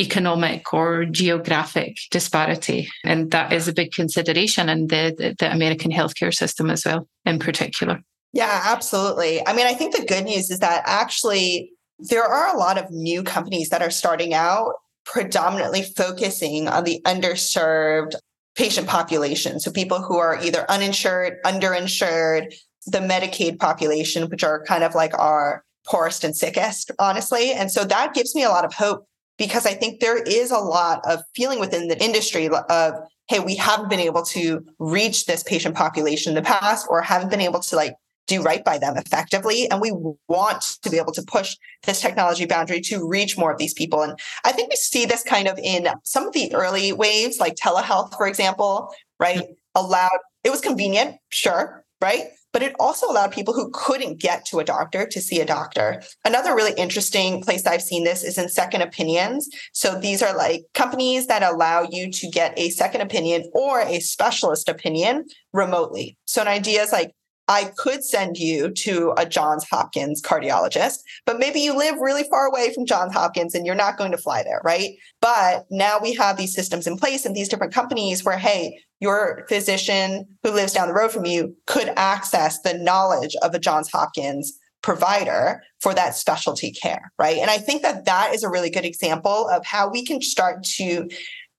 economic 0.00 0.72
or 0.72 1.04
geographic 1.04 1.96
disparity. 2.10 2.88
And 3.04 3.30
that 3.30 3.52
is 3.52 3.68
a 3.68 3.72
big 3.72 3.92
consideration 3.92 4.68
in 4.68 4.86
the, 4.86 5.14
the, 5.16 5.36
the 5.38 5.52
American 5.52 5.90
healthcare 5.90 6.34
system 6.34 6.70
as 6.70 6.84
well, 6.84 7.06
in 7.24 7.38
particular. 7.38 8.00
Yeah, 8.32 8.62
absolutely. 8.64 9.46
I 9.46 9.52
mean, 9.52 9.66
I 9.66 9.74
think 9.74 9.94
the 9.94 10.04
good 10.04 10.24
news 10.24 10.50
is 10.50 10.60
that 10.60 10.82
actually 10.86 11.72
there 11.98 12.24
are 12.24 12.54
a 12.54 12.58
lot 12.58 12.78
of 12.78 12.90
new 12.90 13.22
companies 13.22 13.68
that 13.68 13.82
are 13.82 13.90
starting 13.90 14.32
out 14.32 14.72
predominantly 15.04 15.82
focusing 15.82 16.68
on 16.68 16.84
the 16.84 17.00
underserved 17.04 18.14
patient 18.56 18.86
population. 18.86 19.60
So 19.60 19.70
people 19.70 20.00
who 20.00 20.18
are 20.18 20.38
either 20.42 20.64
uninsured, 20.70 21.38
underinsured, 21.44 22.54
the 22.86 22.98
Medicaid 22.98 23.58
population, 23.58 24.28
which 24.28 24.44
are 24.44 24.64
kind 24.64 24.84
of 24.84 24.94
like 24.94 25.18
our 25.18 25.64
poorest 25.86 26.24
and 26.24 26.36
sickest, 26.36 26.90
honestly. 26.98 27.52
And 27.52 27.70
so 27.70 27.84
that 27.84 28.14
gives 28.14 28.34
me 28.34 28.42
a 28.42 28.48
lot 28.48 28.64
of 28.64 28.72
hope 28.72 29.06
because 29.40 29.64
I 29.64 29.72
think 29.72 30.00
there 30.00 30.22
is 30.22 30.50
a 30.50 30.58
lot 30.58 31.00
of 31.08 31.22
feeling 31.34 31.60
within 31.60 31.88
the 31.88 31.98
industry 32.04 32.46
of, 32.46 32.94
hey, 33.26 33.40
we 33.40 33.56
haven't 33.56 33.88
been 33.88 33.98
able 33.98 34.22
to 34.26 34.62
reach 34.78 35.24
this 35.24 35.42
patient 35.42 35.74
population 35.74 36.32
in 36.32 36.34
the 36.34 36.42
past 36.42 36.86
or 36.90 37.00
haven't 37.00 37.30
been 37.30 37.40
able 37.40 37.60
to 37.60 37.74
like 37.74 37.94
do 38.26 38.42
right 38.42 38.62
by 38.62 38.76
them 38.76 38.98
effectively. 38.98 39.66
And 39.70 39.80
we 39.80 39.92
want 40.28 40.76
to 40.82 40.90
be 40.90 40.98
able 40.98 41.12
to 41.12 41.22
push 41.22 41.56
this 41.86 42.02
technology 42.02 42.44
boundary 42.44 42.82
to 42.82 43.08
reach 43.08 43.38
more 43.38 43.50
of 43.50 43.56
these 43.56 43.72
people. 43.72 44.02
And 44.02 44.12
I 44.44 44.52
think 44.52 44.68
we 44.68 44.76
see 44.76 45.06
this 45.06 45.22
kind 45.22 45.48
of 45.48 45.58
in 45.58 45.88
some 46.04 46.26
of 46.26 46.34
the 46.34 46.54
early 46.54 46.92
waves, 46.92 47.40
like 47.40 47.54
telehealth, 47.54 48.14
for 48.18 48.28
example, 48.28 48.92
right? 49.18 49.42
Allowed, 49.74 50.18
it 50.44 50.50
was 50.50 50.60
convenient, 50.60 51.16
sure, 51.30 51.82
right? 52.02 52.24
But 52.52 52.62
it 52.62 52.74
also 52.80 53.08
allowed 53.08 53.32
people 53.32 53.54
who 53.54 53.70
couldn't 53.72 54.20
get 54.20 54.44
to 54.46 54.58
a 54.58 54.64
doctor 54.64 55.06
to 55.06 55.20
see 55.20 55.40
a 55.40 55.46
doctor. 55.46 56.02
Another 56.24 56.54
really 56.54 56.74
interesting 56.76 57.42
place 57.42 57.66
I've 57.66 57.82
seen 57.82 58.04
this 58.04 58.24
is 58.24 58.38
in 58.38 58.48
second 58.48 58.82
opinions. 58.82 59.48
So 59.72 59.98
these 59.98 60.22
are 60.22 60.36
like 60.36 60.62
companies 60.74 61.26
that 61.28 61.42
allow 61.42 61.86
you 61.88 62.10
to 62.10 62.28
get 62.28 62.58
a 62.58 62.70
second 62.70 63.02
opinion 63.02 63.50
or 63.54 63.80
a 63.80 64.00
specialist 64.00 64.68
opinion 64.68 65.26
remotely. 65.52 66.16
So 66.24 66.42
an 66.42 66.48
idea 66.48 66.82
is 66.82 66.92
like, 66.92 67.12
I 67.50 67.72
could 67.76 68.04
send 68.04 68.38
you 68.38 68.70
to 68.70 69.12
a 69.18 69.26
Johns 69.26 69.66
Hopkins 69.68 70.22
cardiologist, 70.22 71.00
but 71.26 71.40
maybe 71.40 71.58
you 71.58 71.76
live 71.76 71.96
really 71.98 72.22
far 72.22 72.46
away 72.46 72.72
from 72.72 72.86
Johns 72.86 73.12
Hopkins 73.12 73.56
and 73.56 73.66
you're 73.66 73.74
not 73.74 73.98
going 73.98 74.12
to 74.12 74.16
fly 74.16 74.44
there, 74.44 74.60
right? 74.64 74.90
But 75.20 75.66
now 75.68 75.98
we 76.00 76.14
have 76.14 76.36
these 76.36 76.54
systems 76.54 76.86
in 76.86 76.96
place 76.96 77.26
and 77.26 77.34
these 77.34 77.48
different 77.48 77.74
companies 77.74 78.24
where, 78.24 78.38
hey, 78.38 78.78
your 79.00 79.46
physician 79.48 80.28
who 80.44 80.52
lives 80.52 80.72
down 80.72 80.86
the 80.86 80.94
road 80.94 81.10
from 81.10 81.26
you 81.26 81.56
could 81.66 81.88
access 81.96 82.62
the 82.62 82.74
knowledge 82.74 83.34
of 83.42 83.52
a 83.52 83.58
Johns 83.58 83.90
Hopkins 83.90 84.56
provider 84.82 85.60
for 85.80 85.92
that 85.92 86.14
specialty 86.14 86.70
care, 86.70 87.12
right? 87.18 87.38
And 87.38 87.50
I 87.50 87.58
think 87.58 87.82
that 87.82 88.04
that 88.04 88.32
is 88.32 88.44
a 88.44 88.48
really 88.48 88.70
good 88.70 88.84
example 88.84 89.48
of 89.48 89.66
how 89.66 89.90
we 89.90 90.04
can 90.04 90.22
start 90.22 90.62
to 90.76 91.08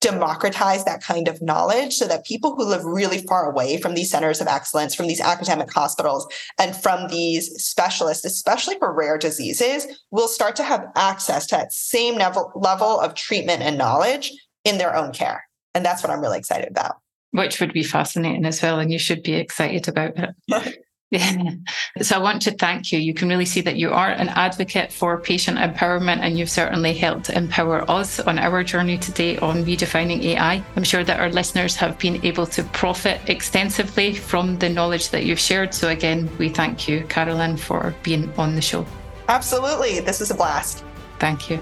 democratize 0.02 0.84
that 0.84 1.02
kind 1.02 1.28
of 1.28 1.42
knowledge 1.42 1.94
so 1.94 2.08
that 2.08 2.26
people 2.26 2.56
who 2.56 2.66
live 2.66 2.84
really 2.84 3.20
far 3.20 3.50
away 3.50 3.80
from 3.80 3.94
these 3.94 4.10
centers 4.10 4.42
of 4.42 4.48
excellence, 4.48 4.94
from 4.94 5.08
these 5.08 5.22
academic 5.22 5.72
hospitals, 5.72 6.28
and 6.60 6.76
from 6.76 7.08
these 7.08 7.50
specialists, 7.64 8.26
especially 8.26 8.78
for 8.80 8.94
rare 8.94 9.18
diseases, 9.18 9.88
will 10.10 10.28
start 10.28 10.56
to 10.56 10.64
have 10.64 10.86
access 10.96 11.48
to 11.48 11.56
that 11.56 11.72
same 11.72 12.16
level, 12.16 12.52
level 12.56 13.00
of 13.00 13.14
treatment 13.14 13.62
and 13.62 13.78
knowledge 13.78 14.34
in 14.66 14.78
their 14.78 14.96
own 14.96 15.14
care. 15.14 15.48
And 15.74 15.86
that's 15.86 16.04
what 16.04 16.12
I'm 16.12 16.22
really 16.22 16.40
excited 16.40 16.70
about. 16.70 16.98
Which 17.32 17.62
would 17.62 17.72
be 17.72 17.84
fascinating 17.84 18.46
as 18.46 18.62
well. 18.62 18.80
And 18.80 18.92
you 18.92 19.00
should 19.00 19.24
be 19.24 19.36
excited 19.36 19.88
about 19.88 20.14
it. 20.18 20.84
Yeah. 21.12 21.52
So 22.02 22.16
I 22.16 22.20
want 22.20 22.42
to 22.44 22.52
thank 22.52 22.92
you. 22.92 23.00
You 23.00 23.14
can 23.14 23.28
really 23.28 23.46
see 23.46 23.60
that 23.62 23.76
you 23.76 23.92
are 23.92 24.10
an 24.10 24.30
advocate 24.30 24.94
for 24.94 25.20
patient 25.20 25.58
empowerment 25.58 26.20
and 26.22 26.40
you've 26.40 26.50
certainly 26.50 26.94
helped 26.94 27.30
empower 27.30 27.90
us 27.92 28.20
on 28.22 28.40
our 28.40 28.64
journey 28.64 28.98
today 28.98 29.38
on 29.40 29.66
redefining 29.66 30.24
AI. 30.24 30.64
I'm 30.76 30.84
sure 30.86 31.04
that 31.04 31.20
our 31.20 31.30
listeners 31.30 31.76
have 31.76 32.00
been 32.00 32.26
able 32.26 32.48
to 32.48 32.64
profit 32.64 33.20
extensively 33.28 34.16
from 34.16 34.58
the 34.58 34.70
knowledge 34.70 35.10
that 35.10 35.26
you've 35.26 35.40
shared. 35.40 35.74
So 35.74 35.90
again, 35.90 36.30
we 36.38 36.48
thank 36.48 36.88
you, 36.88 37.04
Carolyn, 37.10 37.58
for 37.58 37.94
being 38.04 38.32
on 38.38 38.56
the 38.56 38.62
show. 38.62 38.86
Absolutely. 39.28 40.00
This 40.00 40.22
is 40.22 40.32
a 40.32 40.36
blast. 40.36 40.84
Thank 41.20 41.50
you. 41.50 41.60